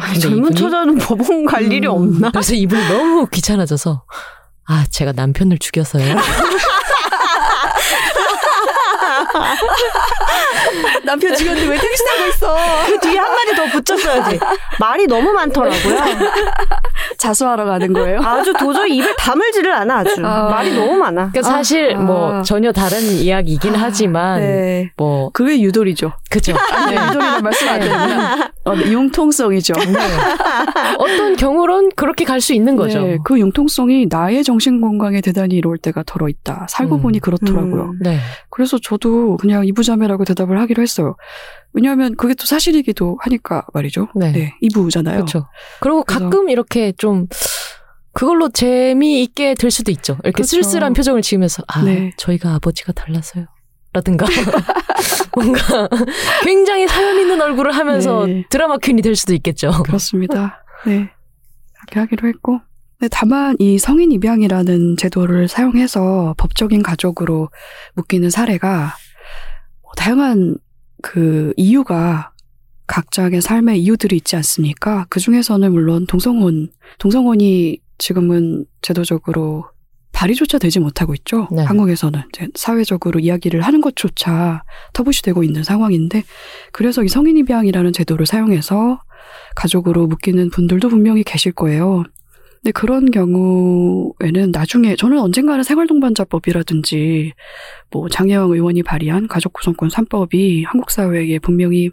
[0.00, 1.92] 근데 젊은 처자는 법원 갈 일이 음.
[1.92, 2.30] 없나?
[2.30, 4.04] 그래서 이분이 너무 귀찮아져서,
[4.66, 6.02] 아, 제가 남편을 죽였어요.
[11.04, 12.56] 남편 죽였는데 왜 택시 타고 있어?
[12.86, 14.38] 그 뒤에 한 마디 더 붙였어야지.
[14.78, 15.98] 말이 너무 많더라고요.
[17.16, 18.20] 자수하러 가는 거예요?
[18.20, 20.14] 아주 도저히 입을 다물지를 않아 아주.
[20.24, 20.48] 아.
[20.50, 21.30] 말이 너무 많아.
[21.30, 22.00] 그러니까 사실 아.
[22.00, 24.90] 뭐 전혀 다른 이야기이긴 하지만, 네.
[24.96, 26.12] 뭐, 그게 유돌이죠.
[26.30, 26.54] 그죠.
[26.72, 27.02] 아니, 네.
[27.08, 29.74] 유돌이란 말씀 안 되면 어, 네, 융통성이죠.
[30.98, 33.00] 어떤 경우론 그렇게 갈 수 있는 거죠.
[33.00, 36.66] 네, 그 융통성이 나의 정신 건강에 대단히 이로울 때가 덜어 있다.
[36.70, 37.02] 살고 음.
[37.02, 37.82] 보니 그렇더라고요.
[37.90, 37.98] 음.
[38.00, 38.18] 네.
[38.48, 41.16] 그래서 저도 그냥 이부자매라고 대답을 하기로 했어요.
[41.78, 44.08] 왜냐하면 그게 또 사실이기도 하니까 말이죠.
[44.16, 44.56] 네.
[44.60, 45.18] 이부잖아요.
[45.18, 45.46] 그렇죠.
[45.80, 47.28] 그리고 가끔 이렇게 좀
[48.12, 50.14] 그걸로 재미있게 될 수도 있죠.
[50.24, 50.48] 이렇게 그렇죠.
[50.48, 52.10] 쓸쓸한 표정을 지으면서 아 네.
[52.16, 53.46] 저희가 아버지가 달라서요.
[53.92, 54.26] 라든가
[55.36, 55.88] 뭔가
[56.42, 58.44] 굉장히 사연 있는 얼굴을 하면서 네.
[58.50, 59.70] 드라마 퀸이 될 수도 있겠죠.
[59.84, 60.64] 그렇습니다.
[60.84, 61.08] 네.
[61.74, 62.60] 그렇게 하기로 했고.
[63.00, 67.50] 네, 다만 이 성인 입양이라는 제도를 사용해서 법적인 가족으로
[67.94, 68.96] 묶이는 사례가
[69.82, 70.56] 뭐 다양한
[71.02, 72.32] 그 이유가
[72.86, 75.06] 각자의 삶의 이유들이 있지 않습니까?
[75.10, 79.66] 그 중에서는 물론 동성혼, 동성혼이 지금은 제도적으로
[80.12, 81.46] 발의조차 되지 못하고 있죠.
[81.52, 81.62] 네.
[81.62, 86.24] 한국에서는 이제 사회적으로 이야기를 하는 것조차 터부시되고 있는 상황인데,
[86.72, 89.00] 그래서 이 성인 입양이라는 제도를 사용해서
[89.54, 92.04] 가족으로 묶이는 분들도 분명히 계실 거예요.
[92.62, 97.32] 근데 그런 경우에는 나중에 저는 언젠가는 생활동반자법이라든지
[97.90, 101.90] 뭐 장혜영 의원이 발의한 가족구성권 3법이 한국 사회에 분명히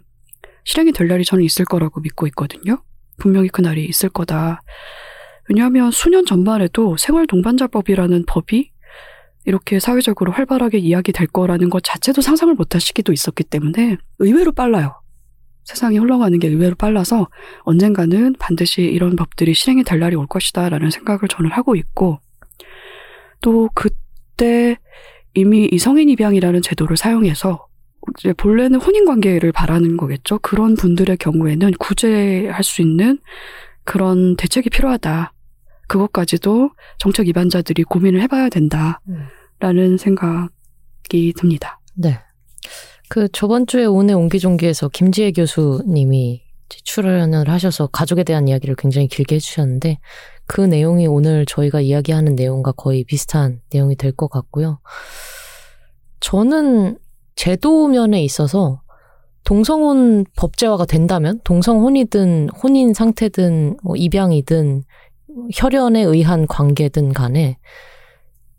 [0.64, 2.82] 실행이 될 날이 저는 있을 거라고 믿고 있거든요.
[3.16, 4.60] 분명히 그 날이 있을 거다.
[5.48, 8.72] 왜냐하면 수년 전만 해도 생활동반자법이라는 법이
[9.44, 15.00] 이렇게 사회적으로 활발하게 이야기될 거라는 것 자체도 상상을 못할 시기도 있었기 때문에 의외로 빨라요.
[15.66, 17.28] 세상이 흘러가는 게 의외로 빨라서
[17.62, 22.20] 언젠가는 반드시 이런 법들이 실행이 될 날이 올 것이다라는 생각을 저는 하고 있고
[23.40, 24.78] 또 그때
[25.34, 27.66] 이미 이 성인 입양이라는 제도를 사용해서
[28.18, 30.38] 이제 본래는 혼인 관계를 바라는 거겠죠.
[30.38, 33.18] 그런 분들의 경우에는 구제할 수 있는
[33.84, 35.32] 그런 대책이 필요하다.
[35.88, 41.80] 그것까지도 정책 입안자들이 고민을 해봐야 된다라는 생각이 듭니다.
[41.94, 42.20] 네.
[43.08, 49.98] 그 저번 주에 온의 옹기종기에서 김지혜 교수님이 출연을 하셔서 가족에 대한 이야기를 굉장히 길게 해주셨는데
[50.46, 54.80] 그 내용이 오늘 저희가 이야기하는 내용과 거의 비슷한 내용이 될 것 같고요.
[56.20, 56.98] 저는
[57.36, 58.82] 제도 면에 있어서
[59.44, 64.82] 동성혼 법제화가 된다면 동성혼이든 혼인 상태든 뭐 입양이든
[65.54, 67.58] 혈연에 의한 관계든 간에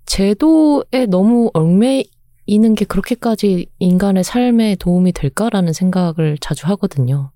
[0.05, 2.05] 제도에 너무 얽매
[2.47, 7.31] 이는 게 그렇게까지 인간의 삶에 도움이 될까라는 생각을 자주 하거든요.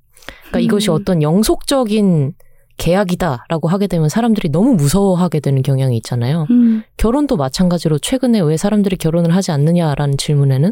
[0.48, 0.62] 그러니까 음.
[0.62, 2.34] 이것이 어떤 영속적인
[2.78, 6.48] 계약이다라고 하게 되면 사람들이 너무 무서워하게 되는 경향이 있잖아요.
[6.50, 10.72] 음, 결혼도 마찬가지로 최근에 왜 사람들이 결혼을 하지 않느냐라는 질문에는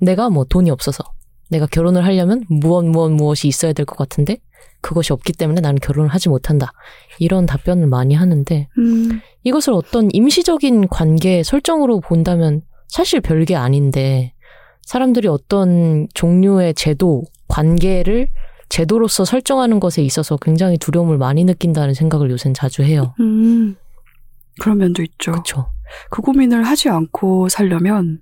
[0.00, 1.04] 내가 뭐 돈이 없어서
[1.50, 4.38] 내가 결혼을 하려면 무엇 무엇 무엇이 있어야 될 것 같은데
[4.80, 6.70] 그것이 없기 때문에 나는 결혼을 하지 못한다.
[7.18, 14.34] 이런 답변을 많이 하는데 음, 이것을 어떤 임시적인 관계 설정으로 본다면 사실 별게 아닌데
[14.82, 18.28] 사람들이 어떤 종류의 제도, 관계를
[18.68, 23.14] 제도로서 설정하는 것에 있어서 굉장히 두려움을 많이 느낀다는 생각을 요새는 자주 해요.
[23.20, 23.76] 음.
[24.60, 25.32] 그런 면도 있죠.
[25.32, 25.72] 그렇죠.
[26.10, 28.20] 그 고민을 하지 않고 살려면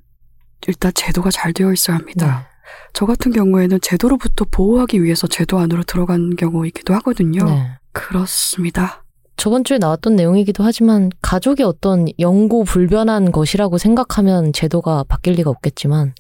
[0.67, 2.49] 일단 제도가 잘 되어 있어야 합니다.
[2.93, 7.45] 저 같은 경우에는 제도로부터 보호하기 위해서 제도 안으로 들어간 경우이기도 하거든요.
[7.45, 7.79] 네.
[7.93, 9.04] 그렇습니다.
[9.37, 16.15] 저번 주에 나왔던 내용이기도 하지만 가족이 어떤 영고 불변한 것이라고 생각하면 제도가 바뀔 리가 없겠지만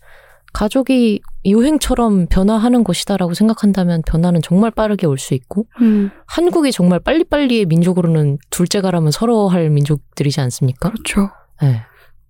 [0.52, 7.66] 가족이 유행처럼 변화하는 것이다라고 생각한다면 변화는 정말 빠르게 올 수 있고 음, 한국이 정말 빨리빨리의
[7.66, 10.90] 민족으로는 둘째가라면 서러 할 민족들이지 않습니까?
[10.90, 11.30] 그렇죠.
[11.60, 11.82] 네.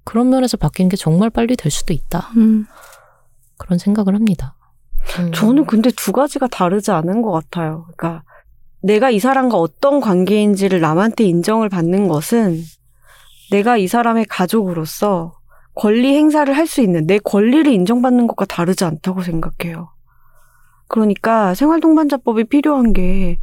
[0.05, 2.30] 그런 면에서 바뀌는 게 정말 빨리 될 수도 있다.
[2.37, 2.66] 음,
[3.59, 4.55] 그런 생각을 합니다.
[5.18, 5.32] 음.
[5.32, 7.87] 저는 근데 두 가지가 다르지 않은 것 같아요.
[7.97, 8.22] 그러니까
[8.85, 12.61] 내가 이 사람과 어떤 관계인지를 남한테 인정을 받는 것은
[13.51, 15.32] 내가 이 사람의 가족으로서
[15.74, 19.89] 권리 행사를 할 수 있는 내 권리를 인정받는 것과 다르지 않다고 생각해요.
[20.87, 23.39] 그러니까 생활동반자법이 필요한 게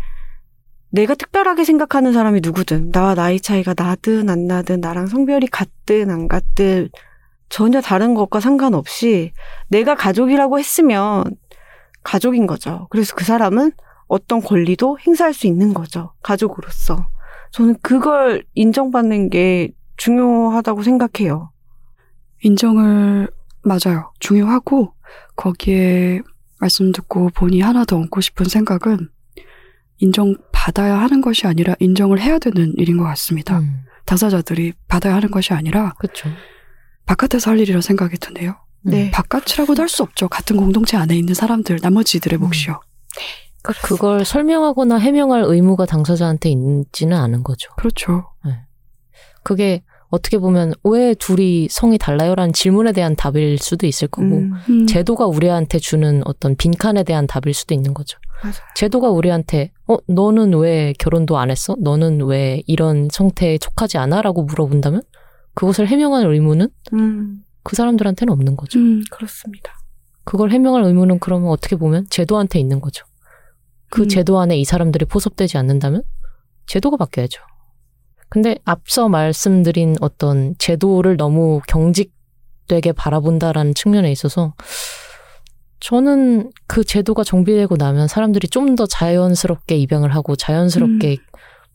[0.91, 6.27] 내가 특별하게 생각하는 사람이 누구든 나와 나이 차이가 나든 안 나든 나랑 성별이 같든 안
[6.27, 6.89] 같든
[7.49, 9.31] 전혀 다른 것과 상관없이
[9.69, 11.23] 내가 가족이라고 했으면
[12.03, 12.85] 가족인 거죠.
[12.91, 13.71] 그래서 그 사람은
[14.11, 16.11] 어떤 권리도 행사할 수 있는 거죠.
[16.21, 17.07] 가족으로서.
[17.51, 21.51] 저는 그걸 인정받는 게 중요하다고 생각해요.
[22.43, 23.29] 인정을
[23.63, 24.11] 맞아요.
[24.19, 24.93] 중요하고
[25.37, 26.19] 거기에
[26.59, 29.09] 말씀 듣고 보니 하나 더 얹고 싶은 생각은
[29.99, 33.59] 인정받아야 하는 것이 아니라 인정을 해야 되는 일인 것 같습니다.
[33.59, 36.27] 음, 당사자들이 받아야 하는 것이 아니라 그렇죠.
[37.05, 38.55] 바깥에서 할 일이라 생각이 드네요.
[38.83, 39.09] 네.
[39.11, 40.27] 바깥이라고도 할 수 없죠.
[40.27, 42.41] 같은 공동체 안에 있는 사람들, 나머지들의 음.
[42.41, 42.81] 몫이요.
[43.63, 47.71] 그러니까 그걸 설명하거나 해명할 의무가 당사자한테 있지는 않은 거죠.
[47.75, 48.25] 그렇죠.
[49.43, 54.85] 그게 어떻게 보면 왜 둘이 성이 달라요라는 질문에 대한 답일 수도 있을 거고 음, 음,
[54.85, 58.19] 제도가 우리한테 주는 어떤 빈칸에 대한 답일 수도 있는 거죠.
[58.43, 58.55] 맞아요.
[58.75, 61.75] 제도가 우리한테 어 너는 왜 결혼도 안 했어?
[61.79, 65.01] 너는 왜 이런 성태에 속하지 않아?라고 물어본다면
[65.53, 68.79] 그것을 해명할 의무는 음, 그 사람들한테는 없는 거죠.
[68.79, 69.79] 음, 그렇습니다.
[70.25, 73.05] 그걸 해명할 의무는 그러면 어떻게 보면 제도한테 있는 거죠.
[73.91, 74.07] 그 음.
[74.07, 76.01] 제도 안에 이 사람들이 포섭되지 않는다면
[76.65, 77.41] 제도가 바뀌어야죠.
[78.29, 84.53] 근데 앞서 말씀드린 어떤 제도를 너무 경직되게 바라본다라는 측면에 있어서
[85.81, 91.17] 저는 그 제도가 정비되고 나면 사람들이 좀 더 자연스럽게 입양을 하고 자연스럽게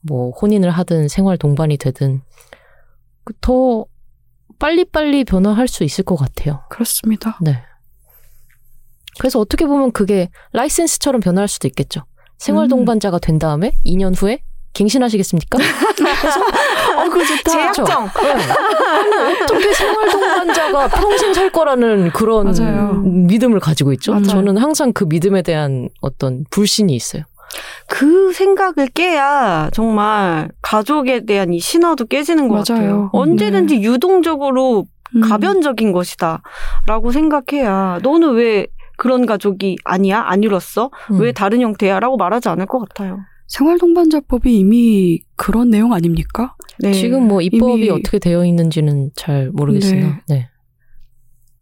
[0.01, 2.23] 뭐 혼인을 하든 생활 동반이 되든
[3.25, 3.85] 그더
[4.59, 6.63] 빨리빨리 변화할 수 있을 것 같아요.
[6.71, 7.39] 그렇습니다.
[7.43, 7.63] 네.
[9.19, 12.03] 그래서 어떻게 보면 그게 라이센스처럼 변화할 수도 있겠죠.
[12.39, 14.41] 생활 동반자가 된 다음에 2년 후에
[14.75, 15.59] 갱신하시겠습니까?
[15.59, 17.51] 어, 그거 좋다.
[17.51, 18.11] 제약정.
[18.15, 22.93] 아니, 어떻게 생활 동반자가 평생 살 거라는 그런 맞아요.
[23.03, 24.13] 믿음을 가지고 있죠.
[24.13, 24.25] 맞아요.
[24.27, 27.23] 저는 항상 그 믿음에 대한 어떤 불신이 있어요.
[27.89, 32.65] 그 생각을 깨야 정말 가족에 대한 이 신화도 깨지는 것 맞아요.
[32.83, 33.11] 같아요.
[33.13, 36.43] 언제든지 유동적으로 음, 가변적인 것이다.
[36.87, 40.23] 라고 생각해야 너는 왜 그런 가족이 아니야?
[40.27, 40.91] 안 이뤘어?
[41.13, 41.21] 음.
[41.21, 42.01] 왜 다른 형태야?
[42.01, 43.21] 라고 말하지 않을 것 같아요.
[43.49, 46.55] 생활동반자법이 이미 그런 내용 아닙니까?
[46.81, 46.93] 네.
[46.93, 50.21] 지금 뭐 입법이 어떻게 되어 있는지는 잘 모르겠으나.
[50.29, 50.49] 네.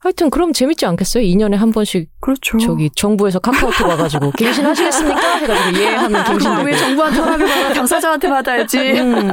[0.05, 1.25] 하여튼 그럼 재밌지 않겠어요?
[1.25, 2.59] 2년에 한 번씩 그렇죠.
[2.59, 5.37] 저기 정부에서 카카오톡 와가지고 갱신하시겠습니까?
[5.37, 6.63] 해가지고 예 하면 갱신되고.
[6.63, 8.79] 왜 정부한테 받아 당사자한테 받아야지.
[9.01, 9.29] 음,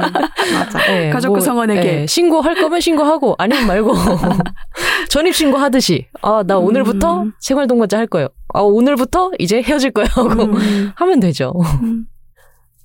[0.54, 0.80] 맞아.
[0.96, 2.00] 예, 가족 구성원에게.
[2.02, 3.92] 예, 신고할 거면 신고하고 아니면 말고
[5.10, 7.32] 전입 신고 하듯이 아 나 오늘부터 음.
[7.38, 8.28] 생활동반자 할 거예요.
[8.54, 11.52] 아 오늘부터 이제 헤어질 거예요 하고 음, 하면 되죠.
[11.82, 12.06] 음.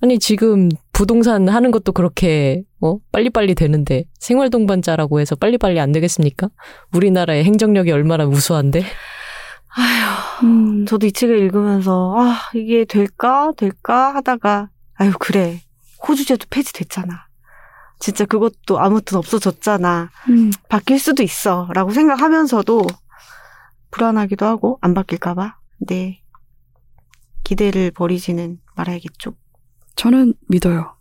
[0.01, 0.67] 아니 지금
[0.97, 6.49] 부동산 하는 것도 그렇게 뭐 빨리빨리 되는데 생활 동반자라고 해서 빨리빨리 안 되겠습니까?
[6.91, 8.81] 우리나라의 행정력이 얼마나 우수한데
[9.75, 13.51] 아휴, 음, 저도 이 책을 읽으면서, 아, 이게 될까?
[13.55, 14.15] 될까?
[14.15, 15.61] 하다가, 아유, 그래.
[16.07, 17.27] 호주제도 폐지됐잖아.
[17.99, 20.09] 진짜 그것도 아무튼 없어졌잖아.
[20.29, 21.69] 음, 바뀔 수도 있어.
[21.73, 22.87] 라고 생각하면서도
[23.91, 25.57] 불안하기도 하고, 안 바뀔까봐.
[25.87, 26.23] 네.
[27.43, 29.35] 기대를 버리지는 말아야겠죠.
[29.97, 30.93] 저는 믿어요.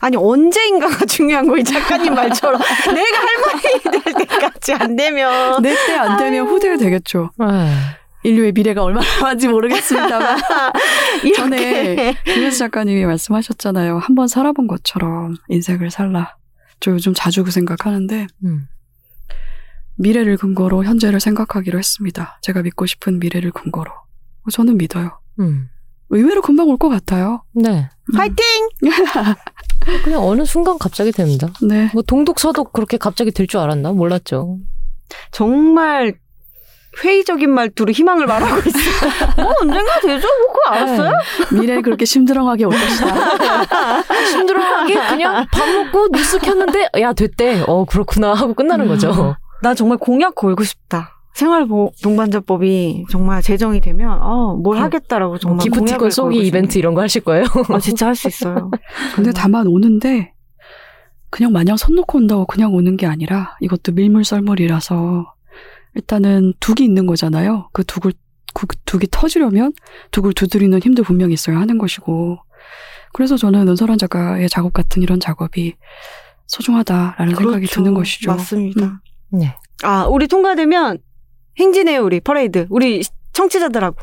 [0.00, 2.58] 아니 언제인가가 중요한 거이 작가님 말처럼
[2.94, 7.30] 내가 할머니 될 때까지 안 되면 내 때 안 되면 후대 되겠죠.
[7.38, 10.38] 아, 인류의 미래가 얼마나 많은지 모르겠습니다만.
[11.36, 13.98] 전에 김혜수 작가님이 말씀하셨잖아요.
[13.98, 16.36] 한번 살아본 것처럼 인생을 살라.
[16.80, 18.66] 저 요즘 자주 그 생각하는데 음.
[19.96, 22.38] 미래를 근거로 현재를 생각하기로 했습니다.
[22.42, 23.92] 제가 믿고 싶은 미래를 근거로.
[24.50, 25.20] 저는 믿어요.
[25.40, 25.68] 음.
[26.10, 27.42] 의외로 금방 올 것 같아요.
[27.52, 27.88] 네.
[28.16, 28.36] 파이팅!
[30.04, 31.48] 그냥 어느 순간 갑자기 됩니다.
[31.62, 31.90] 네.
[31.94, 33.92] 뭐 동독 서독 그렇게 갑자기 될 줄 알았나?
[33.92, 34.58] 몰랐죠.
[35.30, 36.14] 정말
[37.02, 38.78] 회의적인 말투로 희망을 말하고 있어.
[39.42, 40.28] 어, 언젠가 되죠?
[40.28, 41.12] 뭐 그거 알았어요?
[41.60, 44.02] 미래 그렇게 심드렁하게 올 것이다.
[44.30, 47.64] 힘들어하게 그냥 밥 먹고 뉴스 켰는데 야 됐대.
[47.66, 49.34] 어 그렇구나 하고 끝나는 거죠.
[49.62, 51.10] 나 정말 공약 걸고 싶다.
[51.34, 54.82] 생활보 동반자법이 정말 제정이 되면 어, 뭘 음.
[54.82, 57.44] 하겠다라고 정말 기프티콘 걸고 이벤트 이런 거 하실 거예요?
[57.70, 58.70] 아 진짜 할 수 있어요.
[59.16, 60.32] 근데 다만 오는데
[61.30, 65.34] 그냥 마냥 손 놓고 온다고 그냥 오는 게 아니라 이것도 밀물썰물이라서
[65.96, 67.68] 일단은 둑이 있는 거잖아요.
[67.72, 68.12] 그 둑을
[68.54, 69.72] 그 둑이 터지려면
[70.12, 72.38] 둑을 두드리는 힘도 분명히 있어야 하는 것이고
[73.12, 75.74] 그래서 저는 은설한 작가의 작업 같은 이런 작업이
[76.46, 77.80] 소중하다라는 생각이 그렇죠.
[77.80, 78.30] 드는 것이죠.
[78.30, 78.86] 맞습니다.
[79.32, 79.38] 음.
[79.38, 79.56] 네.
[79.82, 80.98] 아 우리 통과되면
[81.58, 83.02] 행진해요 우리 퍼레이드 우리
[83.32, 83.96] 청취자들하고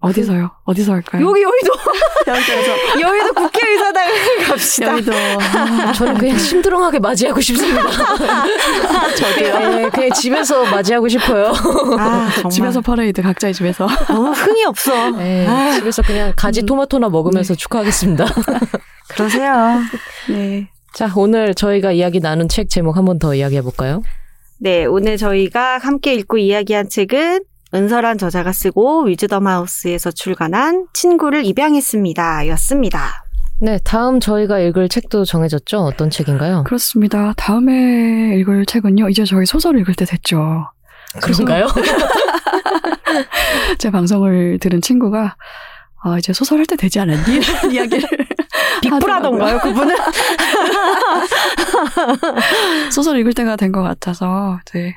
[0.00, 0.50] 어디서요?
[0.64, 1.28] 어디서 할까요?
[1.28, 1.72] 여기 여의도
[2.26, 4.04] 여기서 여의도 국회의사당
[4.48, 4.92] 갑시다.
[4.92, 7.82] 여기도 아, 저는 그냥 심드렁하게 맞이하고 싶습니다.
[9.16, 9.58] 저도요.
[9.76, 11.52] 네, 그냥 집에서 맞이하고 싶어요.
[11.98, 15.10] 아 정말 집에서 퍼레이드 각자의 집에서 너무 흥이 없어.
[15.12, 15.70] 네, 아.
[15.72, 18.24] 집에서 그냥 가지 토마토나 먹으면서 축하하겠습니다.
[19.10, 19.80] 그러세요.
[20.30, 20.68] 네.
[20.92, 24.02] 자, 오늘 저희가 이야기 나눈 책 제목 한 번 더 이야기해 볼까요?
[24.64, 27.42] 네, 오늘 저희가 함께 읽고 이야기한 책은
[27.74, 32.46] 은설한 저자가 쓰고 위즈덤 하우스에서 출간한 친구를 입양했습니다.
[32.46, 33.24] 였습니다.
[33.60, 35.78] 네, 다음 저희가 읽을 책도 정해졌죠?
[35.78, 36.62] 어떤 책인가요?
[36.62, 37.34] 그렇습니다.
[37.36, 39.08] 다음에 읽을 책은요.
[39.08, 40.70] 이제 저희 소설 읽을 때 됐죠.
[41.20, 41.66] 그런가요?
[43.78, 45.34] 제 방송을 들은 친구가
[46.04, 47.36] 아, 이제 소설 할 때 되지 않았니?
[47.36, 48.08] 이런 이야기를
[48.82, 49.94] 빅브라던가요, 그분은?
[52.92, 54.94] 소설 읽을 때가 된 것 같아서 이제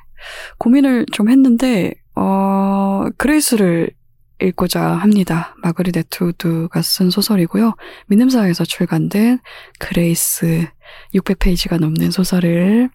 [0.57, 3.89] 고민을 좀 했는데 어 그레이스를
[4.41, 5.55] 읽고자 합니다.
[5.63, 7.73] 마거릿 애트우드가 쓴 소설이고요.
[8.07, 9.39] 민음사에서 출간된
[9.79, 10.67] 그레이스
[11.13, 12.89] 600페이지가 넘는 소설을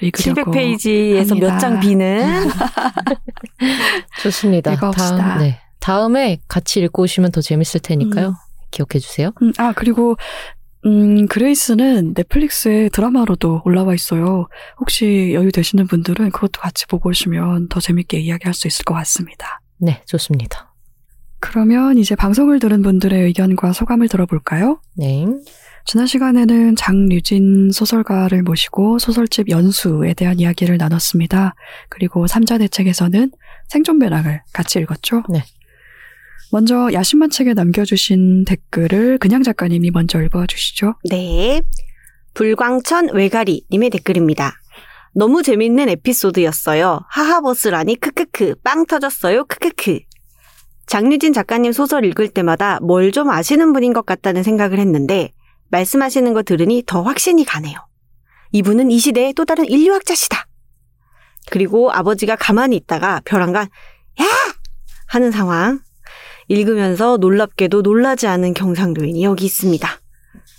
[0.00, 1.52] 읽으려고 700페이지에서 합니다.
[1.52, 2.48] 몇장 비는
[4.22, 4.72] 좋습니다.
[4.72, 5.16] 읽어봅시다.
[5.16, 5.60] 다음, 네.
[5.80, 8.34] 다음에 같이 읽고 오시면 더 재밌을 테니까요.
[8.70, 9.32] 기억해 주세요.
[9.42, 10.16] 음, 아, 그리고,
[10.86, 14.46] 음, 그레이스는 넷플릭스에 드라마로도 올라와 있어요.
[14.78, 19.60] 혹시 여유 되시는 분들은 그것도 같이 보고 오시면 더 재밌게 이야기할 수 있을 것 같습니다.
[19.78, 20.72] 네, 좋습니다.
[21.40, 24.80] 그러면 이제 방송을 들은 분들의 의견과 소감을 들어볼까요?
[24.96, 25.26] 네.
[25.86, 31.54] 지난 시간에는 장류진 소설가를 모시고 소설집 연수에 대한 이야기를 나눴습니다.
[31.88, 33.32] 그리고 삼자 대책에서는
[33.68, 35.22] 생존 배락을 같이 읽었죠.
[35.30, 35.42] 네.
[36.52, 40.94] 먼저 야심만 책에 남겨주신 댓글을 그냥 작가님이 먼저 읽어주시죠.
[41.08, 41.62] 네.
[42.34, 44.54] 불광천 외가리님의 댓글입니다.
[45.14, 47.00] 너무 재밌는 에피소드였어요.
[47.08, 50.00] 하하버스라니 크크크 빵 터졌어요 크크크.
[50.86, 55.32] 장유진 작가님 소설 읽을 때마다 뭘 좀 아시는 분인 것 같다는 생각을 했는데
[55.70, 57.76] 말씀하시는 거 들으니 더 확신이 가네요.
[58.52, 60.46] 이분은 이 시대의 또 다른 인류학자시다.
[61.50, 63.68] 그리고 아버지가 가만히 있다가 벼랑간
[64.20, 64.24] 야
[65.06, 65.80] 하는 상황
[66.50, 69.88] 읽으면서 놀랍게도 놀라지 않은 경상도인이 여기 있습니다.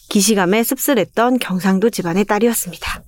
[0.10, 3.04] 기시감에 씁쓸했던 경상도 집안의 딸이었습니다.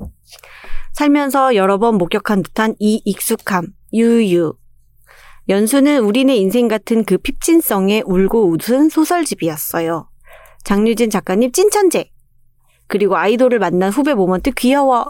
[0.92, 4.54] 살면서 여러 번 목격한 듯한 이 익숙함, 유유.
[5.48, 10.10] 연수는 우리네 인생 같은 그 핍진성에 울고 웃은 소설집이었어요.
[10.66, 12.10] 장유진 작가님 찐천재.
[12.88, 15.08] 그리고 아이돌을 만난 후배 모먼트 귀여워.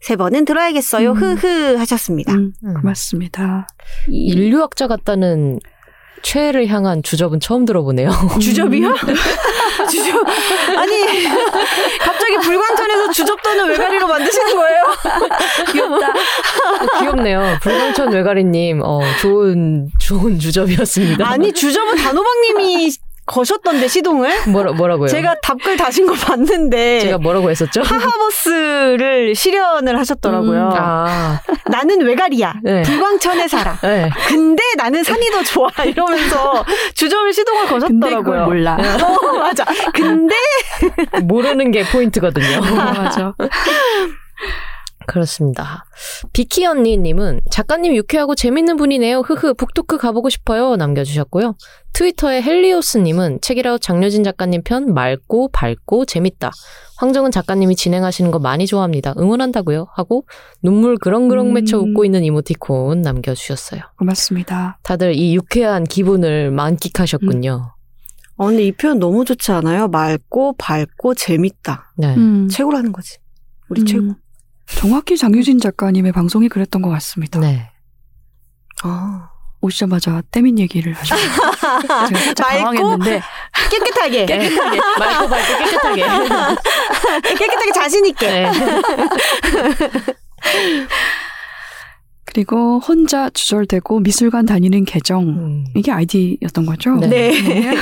[0.00, 1.12] 세 번은 들어야겠어요.
[1.12, 1.16] 음.
[1.16, 2.34] 흐흐 하셨습니다.
[2.34, 2.74] 음, 음.
[2.74, 3.68] 고맙습니다.
[4.10, 5.60] 이- 인류학자 같다는
[6.22, 8.10] 최애를 향한 주접은 처음 들어보네요.
[8.40, 8.94] 주접이요?
[9.90, 10.26] 주접
[10.76, 11.24] 아니
[12.00, 14.82] 갑자기 불광천에서 주접 떠는 외가리로 만드시는 거예요?
[15.72, 16.12] 귀엽다.
[17.00, 17.58] 귀엽네요.
[17.62, 21.28] 불광천 외가리님, 어, 좋은, 좋은 주접이었습니다.
[21.28, 22.90] 아니 주접은 단호박님이
[23.26, 25.08] 거셨던데 시동을 뭐라, 뭐라고요?
[25.08, 27.82] 제가 답글 다신 거 봤는데 제가 뭐라고 했었죠?
[27.82, 30.68] 하하버스를 실현을 하셨더라고요.
[30.68, 32.54] 음, 아, 나는 외가리야.
[32.62, 32.82] 네.
[32.82, 33.76] 불광천에 살아.
[33.82, 34.08] 네.
[34.28, 35.68] 근데 나는 산이 더 좋아.
[35.84, 36.64] 이러면서
[36.94, 38.44] 주점을 시동을 거셨더라고요.
[38.46, 38.76] 몰라.
[38.76, 39.64] 어, 맞아.
[39.92, 40.34] 근데
[41.22, 42.60] 모르는 게 포인트거든요.
[42.78, 43.34] 아, 맞아.
[45.06, 45.84] 그렇습니다.
[46.32, 49.20] 비키 언니님은 작가님 유쾌하고 재밌는 분이네요.
[49.20, 50.76] 흐흐 북토크 가보고 싶어요.
[50.76, 51.56] 남겨주셨고요.
[51.92, 56.50] 트위터에 헬리오스님은 책이라웃 장려진 작가님 편 맑고 밝고 재밌다.
[56.98, 59.14] 황정은 작가님이 진행하시는 거 많이 좋아합니다.
[59.18, 59.86] 응원한다고요.
[59.94, 60.26] 하고
[60.62, 61.52] 눈물 그렁그렁 음.
[61.54, 63.80] 맺혀 웃고 있는 이모티콘 남겨주셨어요.
[63.98, 64.78] 고맙습니다.
[64.82, 67.72] 다들 이 유쾌한 기분을 만끽하셨군요.
[68.38, 69.88] 어, 근데 이 표현 너무 좋지 않아요?
[69.88, 71.92] 맑고 밝고 재밌다.
[71.96, 72.14] 네.
[72.14, 72.48] 음.
[72.48, 73.16] 최고라는 거지.
[73.68, 73.86] 우리 음.
[73.86, 74.14] 최고.
[74.66, 77.40] 정확히 장유진 작가님의 방송이 그랬던 것 같습니다.
[77.40, 77.70] 네.
[78.82, 79.30] 아.
[79.60, 81.30] 오시자마자 때민 얘기를 하셨어요.
[82.38, 82.98] 맑고
[83.70, 84.26] 깨끗하게.
[84.26, 84.80] 깨끗하게.
[84.98, 86.02] 맑고 밝고 깨끗하게.
[87.36, 88.26] 깨끗하게 자신 있게.
[88.28, 88.50] 네.
[92.36, 95.64] 그리고 혼자 주절되고 미술관 다니는 계정 음.
[95.74, 96.94] 이게 아이디였던 거죠?
[96.96, 97.30] 네.
[97.30, 97.74] 네.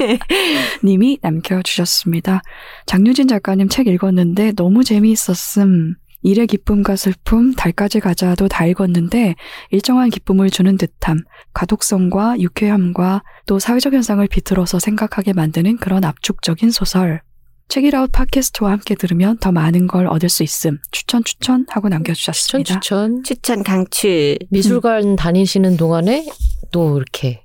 [0.82, 2.40] 님이 남겨주셨습니다.
[2.86, 5.96] 장유진 작가님 책 읽었는데 너무 재미있었음.
[6.22, 9.34] 일의 기쁨과 슬픔, 달까지 가자도 다 읽었는데
[9.70, 11.18] 일정한 기쁨을 주는 듯함,
[11.52, 17.20] 가독성과 유쾌함과 또 사회적 현상을 비틀어서 생각하게 만드는 그런 압축적인 소설.
[17.68, 20.78] 책이라웃 팟캐스트와 함께 들으면 더 많은 걸 얻을 수 있음.
[20.92, 22.80] 추천 추천 하고 추천 남겨주셨습니다.
[22.80, 23.22] 추천.
[23.24, 24.36] 추천 강추.
[24.50, 26.26] 미술관 다니시는 동안에
[26.70, 27.42] 또 이렇게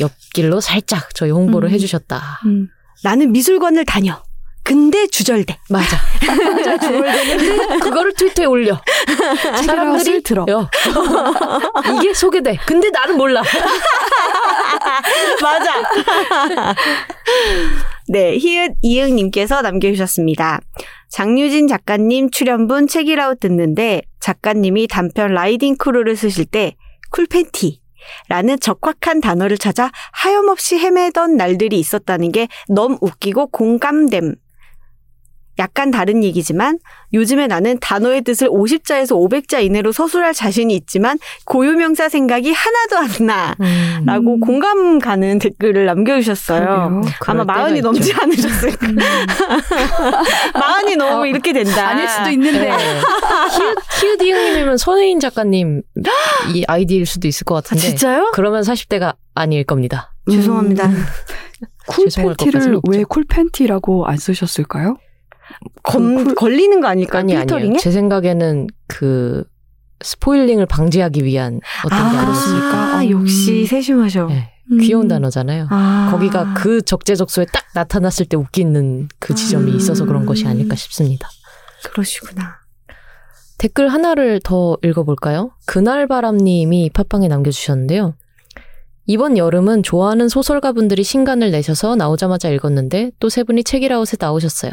[0.00, 1.74] 옆길로 살짝 저희 홍보를 음.
[1.74, 2.40] 해주셨다.
[2.46, 2.68] 음,
[3.04, 4.22] 나는 미술관을 다녀.
[4.62, 5.58] 근데 주절돼.
[5.70, 5.96] 맞아.
[6.26, 6.78] 맞아.
[6.78, 8.80] 주얼되는데 그거를 트위터에 올려.
[9.56, 10.46] 책이라웃을 들어.
[10.50, 10.70] 야,
[11.98, 12.58] 이게 소개돼.
[12.66, 13.42] 근데 나는 몰라.
[15.42, 16.74] 맞아.
[18.12, 20.60] 네, 히읗 이응님께서 남겨주셨습니다.
[21.10, 26.74] 장유진 작가님 출연분 책이라웃 듣는데 작가님이 단편 라이딩 크루를 쓰실 때
[27.12, 27.80] 쿨팬티
[28.28, 34.34] 라는 적확한 단어를 찾아 하염없이 헤매던 날들이 있었다는 게 너무 웃기고 공감됨.
[35.60, 36.78] 약간 다른 얘기지만
[37.12, 43.54] 요즘에 나는 단어의 뜻을 50자에서 500자 이내로 서술할 자신이 있지만 고유명사 생각이 하나도 안 나.
[43.60, 44.04] 음.
[44.06, 47.02] 라고 공감 가는 댓글을 남겨주셨어요.
[47.26, 48.12] 아마 마흔이 넘지.
[48.14, 48.86] 않으셨을까.
[48.86, 48.96] 음,
[50.54, 51.88] 마흔이 넘으면 어, 이렇게 된다.
[51.88, 52.70] 아닐 수도 있는데.
[52.70, 52.76] 네.
[54.00, 55.82] 키우디 형님이면 손혜인 작가님
[56.54, 57.82] 이 아이디일 수도 있을 것 아, 같은데.
[57.82, 58.30] 진짜요?
[58.32, 60.14] 그러면 40대가 아닐 겁니다.
[60.30, 60.86] 죄송합니다.
[60.86, 61.04] 음,
[61.86, 62.80] 것까지는 쿨팬티를.
[62.88, 64.96] 왜 쿨팬티라고 안 쓰셨을까요?
[65.82, 67.20] 검, 쿨- 걸리는 거 아닐까요?
[67.20, 67.34] 아니.
[67.34, 67.78] 필터링에?
[67.78, 69.44] 제 생각에는 그
[70.02, 73.00] spoiling을 방지하기 위한 어떤 게 아, 아니었을까.
[73.02, 73.10] 음.
[73.10, 74.26] 역시 세심하셔.
[74.26, 74.52] 네.
[74.72, 74.78] 음.
[74.78, 75.66] 귀여운 단어잖아요.
[75.70, 76.08] 아.
[76.12, 79.76] 거기가 그 적재적소에 딱 나타났을 때 웃기는 그 지점이 음.
[79.76, 81.28] 있어서 그런 것이 아닐까 싶습니다.
[81.84, 82.60] 그러시구나.
[83.58, 85.50] 댓글 하나를 더 읽어볼까요?
[85.66, 88.14] 그날바람님이 팟빵에 남겨주셨는데요.
[89.06, 94.70] 이번 여름은 좋아하는 소설가분들이 신간을 내셔서 나오자마자 읽었는데 또 세 분이 책이라웃에 나오셨어요.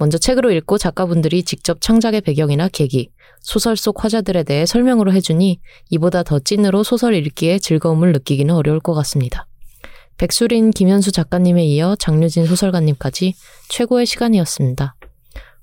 [0.00, 3.10] 먼저 책으로 읽고 작가분들이 직접 창작의 배경이나 계기,
[3.42, 8.94] 소설 속 화자들에 대해 설명으로 해주니 이보다 더 찐으로 소설 읽기에 즐거움을 느끼기는 어려울 것
[8.94, 9.46] 같습니다.
[10.16, 13.34] 백수린 김현수 작가님에 이어 장류진 소설가님까지
[13.68, 14.94] 최고의 시간이었습니다.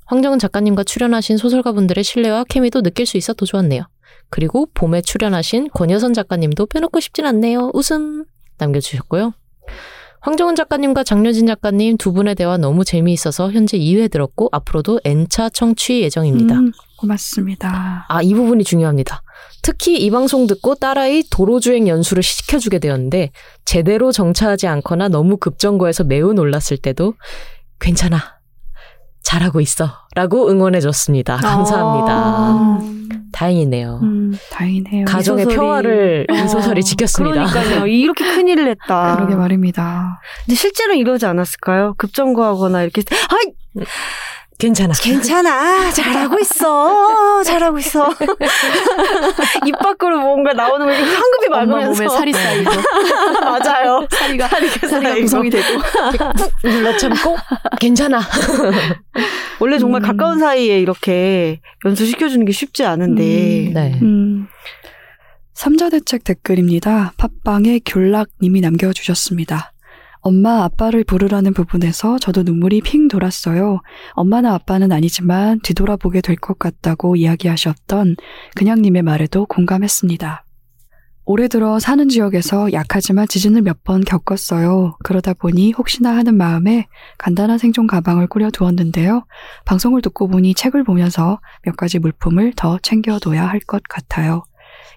[0.06, 3.88] 황정은 작가님과 출연하신 소설가분들의 신뢰와 케미도 느낄 수 있어 더 좋았네요.
[4.30, 7.72] 그리고 봄에 출연하신 권여선 작가님도 빼놓고 싶진 않네요.
[7.74, 8.26] 웃음
[8.60, 9.34] 남겨주셨고요.
[10.28, 16.02] 황정은 작가님과 장려진 작가님 두 분의 대화 너무 재미있어서 현재 2회 들었고 앞으로도 N차 청취
[16.02, 16.56] 예정입니다.
[16.56, 18.06] 음, 고맙습니다.
[18.10, 19.22] 아, 이 부분이 중요합니다.
[19.64, 23.32] 특히 이 방송 듣고 딸아이 도로주행 연수를 시켜주게 되었는데
[23.64, 27.14] 제대로 정차하지 않거나 너무 급정거해서 매우 놀랐을 때도
[27.80, 28.22] 괜찮아.
[29.24, 29.90] 잘하고 있어.
[30.14, 31.38] 라고 응원해줬습니다.
[31.38, 32.14] 감사합니다.
[32.14, 32.97] 아.
[33.32, 34.00] 다행이네요.
[34.04, 35.06] 음, 다행이네요.
[35.06, 37.46] 가정의 소설이- 평화를 이 어, 소설이 지켰습니다.
[37.48, 37.88] 그러니까요.
[37.88, 39.16] 이렇게 큰일을 했다.
[39.16, 40.20] 그러게 말입니다.
[40.46, 41.94] 근데 실제로 이러지 않았을까요?
[41.98, 43.86] 급정거하거나 이렇게 아이
[44.58, 44.94] 괜찮아.
[44.94, 48.10] 괜찮아 잘하고 있어 잘하고 있어
[49.68, 52.72] 입 밖으로 뭔가 나오는 걸 이렇게 황급히 막으면서 몸에 살이 쌓이고
[53.42, 55.22] 맞아요 사리가 살이가 사리가 쌓이고.
[55.22, 55.64] 구성이 되고
[56.64, 57.36] 눌러 참고
[57.80, 58.20] 괜찮아.
[59.60, 60.08] 원래 정말 음.
[60.08, 63.74] 가까운 사이에 이렇게 연수시켜주는 게 쉽지 않은데 음.
[63.74, 64.00] 네.
[64.02, 64.48] 음.
[65.54, 67.14] 삼자대책 댓글입니다.
[67.18, 69.74] 팟빵에 귤락님이 남겨주셨습니다.
[70.28, 73.80] 엄마 아빠를 부르라는 부분에서 저도 눈물이 핑 돌았어요.
[74.12, 78.18] 엄마나 아빠는 아니지만 뒤돌아보게 될 것 같다고 이야기하셨던
[78.56, 80.44] 그냥님의 말에도 공감했습니다.
[81.24, 84.98] 올해 들어 사는 지역에서 약하지만 지진을 몇 번 겪었어요.
[85.02, 89.24] 그러다 보니 혹시나 하는 마음에 간단한 생존 가방을 꾸려 두었는데요.
[89.66, 94.44] 방송을 듣고 보니 책을 보면서 몇 가지 물품을 더 챙겨둬야 할 것 같아요.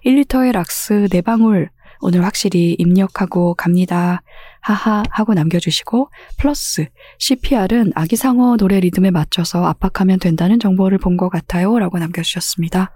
[0.05, 1.69] 1리터의 락스 4방울,
[2.01, 4.21] 오늘 확실히 입력하고 갑니다.
[4.61, 6.87] 하하 하고 남겨주시고 플러스
[7.19, 11.77] CPR은 아기상어 노래 리듬에 맞춰서 압박하면 된다는 정보를 본 것 같아요.
[11.79, 12.91] 라고 남겨주셨습니다.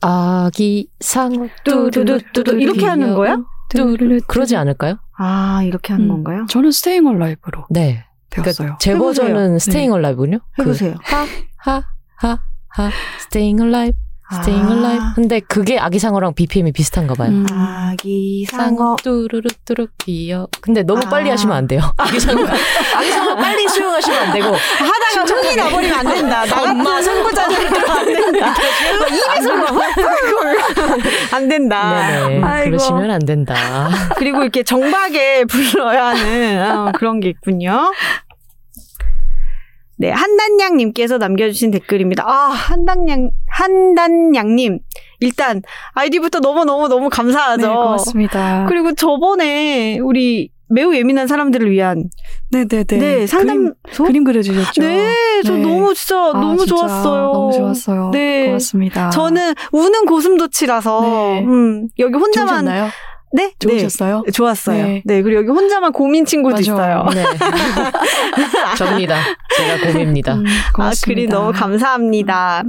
[0.00, 3.36] 아기 상어 뚜두두두두 이렇게 하는 거야?
[3.68, 4.98] 뚜루루 그러지 않을까요?
[5.18, 6.46] 아 이렇게 하는 음, 건가요?
[6.48, 8.04] 저는 Stayin' Alive로 네.
[8.30, 8.76] 배웠어요.
[8.80, 9.26] 제 해보세요.
[9.28, 10.40] 버전은 Stayin' Alive군요.
[10.58, 10.94] 해보세요.
[11.58, 12.90] 하하하
[13.20, 13.96] Stayin' Alive
[14.32, 14.70] Stayin' 아.
[14.70, 15.02] Alive.
[15.14, 17.30] 근데 그게 아기 상어랑 BPM이 비슷한가 봐요.
[17.30, 20.48] 음, 아기 상어 뚜루루 뚜루 귀여.
[20.60, 21.32] 근데 너무 빨리 아.
[21.34, 21.80] 하시면 안 돼요.
[21.98, 22.42] 아기 상어
[22.96, 26.44] 아기 상어 빨리 수용하시면 안 되고 하다가 흥이 나버리면 안 된다.
[26.46, 28.54] 나 같은 선구자들은 안 된다.
[29.08, 32.08] 입에서 막안 된다.
[32.08, 32.70] 네네 아이고.
[32.70, 33.54] 그러시면 안 된다.
[34.16, 37.92] 그리고 이렇게 정박에 불러야 하는 어, 그런 게 있군요.
[40.02, 42.24] 네, 한단양님께서 남겨주신 댓글입니다.
[42.26, 44.80] 아, 한단양, 한단양님.
[45.20, 47.68] 일단, 아이디부터 너무너무너무 감사하죠.
[47.68, 48.66] 네, 고맙습니다.
[48.68, 52.10] 그리고 저번에 우리 매우 예민한 사람들을 위한
[52.50, 52.84] 네네네.
[52.98, 53.74] 네, 상담소?
[53.92, 54.82] 그림, 그림 그려주셨죠.
[54.82, 55.06] 네,
[55.44, 55.62] 저 네.
[55.62, 57.32] 너무 진짜 아, 너무 진짜 좋았어요.
[57.32, 58.10] 너무 좋았어요.
[58.12, 58.46] 네.
[58.46, 59.10] 고맙습니다.
[59.10, 61.44] 저는 우는 고슴도치라서 네.
[61.44, 62.88] 음, 여기 혼자만 좋으셨나요?
[63.34, 64.22] 네, 좋으셨어요?
[64.26, 64.84] 네, 좋았어요.
[64.84, 65.02] 네.
[65.04, 65.22] 네.
[65.22, 66.60] 그리고 여기 혼자만 고민 친구도 맞아.
[66.60, 67.06] 있어요.
[67.14, 67.24] 네.
[68.76, 69.18] 접니다.
[69.56, 70.34] 제가 고민입니다.
[70.34, 70.44] 음,
[70.78, 70.90] 아.
[71.04, 72.62] 글이 너무 감사합니다.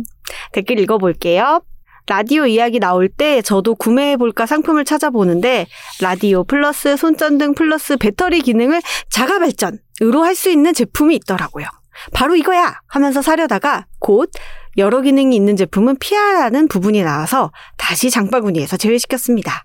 [0.54, 1.62] 댓글 읽어볼게요.
[2.08, 5.68] 라디오 이야기 나올 때 저도 구매해볼까 상품을 찾아보는데
[6.02, 11.66] 라디오 플러스 손전등 플러스 배터리 기능을 자가 발전으로 할 수 있는 제품이 있더라고요.
[12.14, 14.30] 바로 이거야 하면서 사려다가 곧
[14.78, 19.64] 여러 기능이 있는 제품은 피하라는 부분이 나와서 다시 장바구니에서 제외시켰습니다.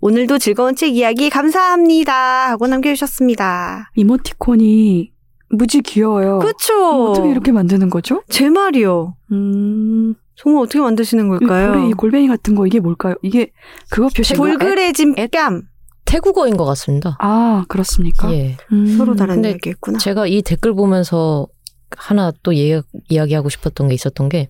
[0.00, 3.90] 오늘도 즐거운 책 이야기 감사합니다 하고 남겨주셨습니다.
[3.96, 5.12] 이모티콘이
[5.50, 6.38] 무지 귀여워요.
[6.38, 7.10] 그쵸?
[7.10, 8.22] 어떻게 이렇게 만드는 거죠?
[8.28, 9.16] 제 말이요.
[9.32, 11.88] 음, 정말 어떻게 만드시는 이 걸까요?
[11.88, 13.14] 이 골뱅이 같은 거 이게 뭘까요?
[13.22, 13.50] 이게
[13.90, 14.58] 그거 표시인가요?
[14.58, 15.62] 볼그레진 뺨
[16.04, 17.16] 태국어인 것 같습니다.
[17.18, 18.32] 아, 그렇습니까?
[18.32, 18.56] 예.
[18.72, 19.98] 음, 서로 다른 얘기했구나.
[19.98, 21.48] 제가 이 댓글 보면서
[21.96, 24.48] 하나 또 예, 이야기하고 싶었던 게 있었던 게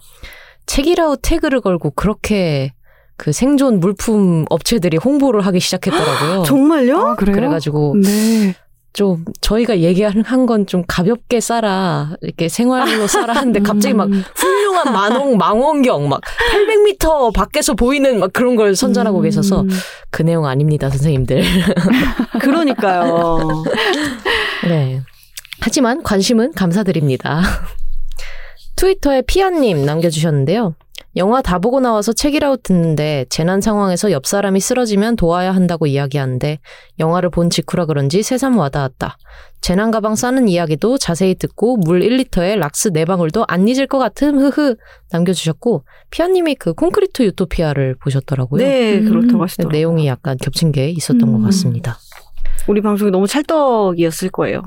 [0.66, 2.74] 책이라우 태그를 걸고 그렇게
[3.18, 6.44] 그 생존 물품 업체들이 홍보를 하기 시작했더라고요.
[6.48, 6.98] 정말요?
[6.98, 7.34] 아, 그래요?
[7.36, 8.54] 그래가지고 네.
[8.94, 14.92] 좀 저희가 얘기한 건 좀 가볍게 싸라 이렇게 생활로 싸라 하는데 갑자기 막 음, 훌륭한
[14.92, 16.20] 만원 망원경 막
[16.52, 19.64] 800m 밖에서 보이는 막 그런 걸 선전하고 음, 계셔서
[20.10, 21.42] 그 내용 아닙니다 선생님들.
[22.40, 23.64] 그러니까요.
[24.66, 25.02] 네.
[25.60, 27.42] 하지만 관심은 감사드립니다.
[28.76, 30.74] 트위터에 피아님 남겨주셨는데요.
[31.18, 36.60] 영화 다 보고 나와서 책이라웃 듣는데 재난 상황에서 옆 사람이 쓰러지면 도와야 한다고 이야기하는데
[37.00, 39.18] 영화를 본 직후라 그런지 새삼 와닿았다.
[39.60, 44.76] 재난 가방 싸는 이야기도 자세히 듣고 물 1리터에 락스 4방울도 안 잊을 것 같음 흐흐
[45.10, 48.62] 남겨주셨고 피아님이 그 콘크리트 유토피아를 보셨더라고요.
[48.62, 49.08] 네, 음.
[49.08, 49.76] 그렇다고 네, 하시더라고요.
[49.76, 51.32] 내용이 약간 겹친 게 있었던 음.
[51.32, 51.98] 것 같습니다.
[52.68, 54.62] 우리 방송이 너무 찰떡이었을 거예요.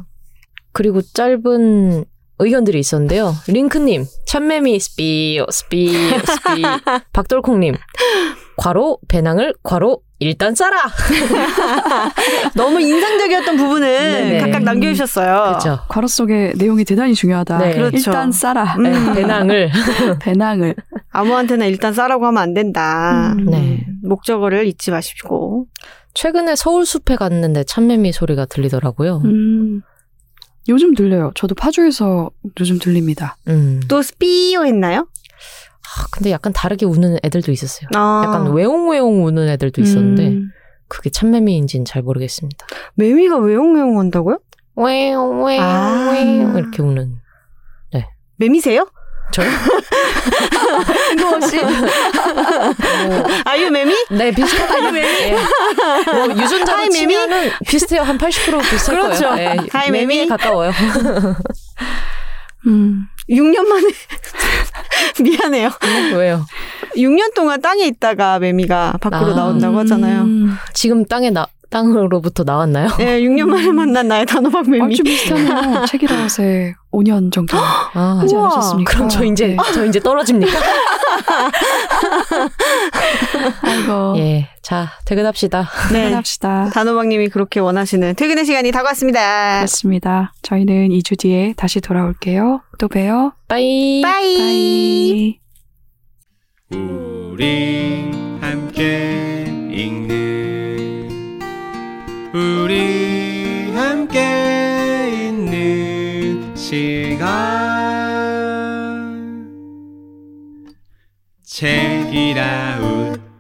[0.74, 2.06] 그리고 짧은
[2.42, 3.34] 의견들이 있었는데요.
[3.48, 6.62] 링크님, 참매미 스피어 스피어 스피
[7.14, 7.76] 박돌콩님,
[8.58, 10.78] 괄호 배낭을 괄호 일단 싸라.
[12.56, 14.40] 너무 인상적이었던 부분은 네네.
[14.40, 15.58] 각각 남겨주셨어요.
[15.60, 15.80] 그렇죠.
[15.88, 17.58] 괄호 속의 내용이 대단히 중요하다.
[17.58, 17.74] 네.
[17.74, 17.98] 그렇죠.
[17.98, 18.76] 일단 싸라.
[18.78, 18.84] 음.
[18.84, 19.72] 네, 배낭을
[20.22, 20.76] 배낭을.
[21.12, 23.34] 아무한테나 일단 싸라고 하면 안 된다.
[23.38, 23.46] 음.
[23.46, 23.86] 네.
[24.04, 25.66] 목적어를 잊지 마십시오.
[26.14, 29.22] 최근에 서울 숲에 갔는데 참매미 소리가 들리더라고요.
[29.26, 29.82] 음,
[30.70, 31.32] 요즘 들려요.
[31.36, 33.38] 저도 파주에서 요즘 들립니다.
[33.48, 33.80] 음.
[33.88, 35.08] 또 스피어 했나요?
[35.82, 37.90] 아, 근데 약간 다르게 우는 애들도 있었어요.
[37.96, 40.52] 아, 약간 외옹외옹 우는 애들도 있었는데 음,
[40.88, 42.66] 그게 참매미인지는 잘 모르겠습니다.
[42.96, 44.40] 매미가 외용외용 한다고요?
[44.76, 46.12] 외옹 외옹 아.
[46.14, 47.22] 외옹 이렇게 우는.
[48.38, 48.88] 매미세요?
[49.32, 49.50] 저요?
[51.10, 51.62] 뜬금없이.
[53.46, 53.96] 아유 매미?
[54.12, 54.98] 네, 비슷하다.
[54.98, 55.36] 예.
[56.14, 56.98] 뭐 유전자로 Hi, 매미?
[56.98, 58.02] 치면은 비슷해요.
[58.02, 59.30] 한 80% 비슷할 그렇죠.
[59.30, 59.40] 거예요.
[59.40, 60.28] 예, Hi, 매미?
[60.28, 60.72] 가까워요.
[62.68, 63.88] 음, 6년 만에
[65.24, 65.72] 미안해요.
[66.16, 66.46] 왜요?
[66.96, 69.36] 6년 동안 땅에 있다가 매미가 밖으로 아.
[69.36, 70.22] 나온다고 하잖아요.
[70.22, 72.90] 음, 지금 땅에 나, 땅으로부터 나왔나요?
[72.98, 74.84] 네, 6년 만에 만난 나의 단호박 매미.
[74.84, 75.86] 얼추 비슷하네요.
[75.88, 78.46] 책읽아웃에 5년 정도 아, 하지 우와.
[78.48, 78.92] 않으셨습니까?
[78.94, 79.58] 그럼 저 이제 네.
[79.74, 80.52] 저 이제 떨어집니까?
[83.64, 84.14] 아이고.
[84.18, 84.50] 예.
[84.62, 85.68] 자, 퇴근합시다.
[85.94, 86.14] 네.
[86.14, 86.70] 합시다.
[86.74, 89.58] 단호박님이 그렇게 원하시는 퇴근의 시간이 다가왔습니다.
[89.60, 90.34] 그렇습니다.
[90.42, 92.62] 저희는 2주 뒤에 다시 돌아올게요.
[92.80, 93.34] 또 봬요.
[93.48, 94.02] Bye.
[94.04, 94.38] Bye.
[94.38, 95.40] Bye.
[96.78, 98.12] 우리
[98.42, 100.21] 함께 읽는
[102.34, 107.22] 우리 함께 있는 시간.
[111.44, 113.31] 책이라웃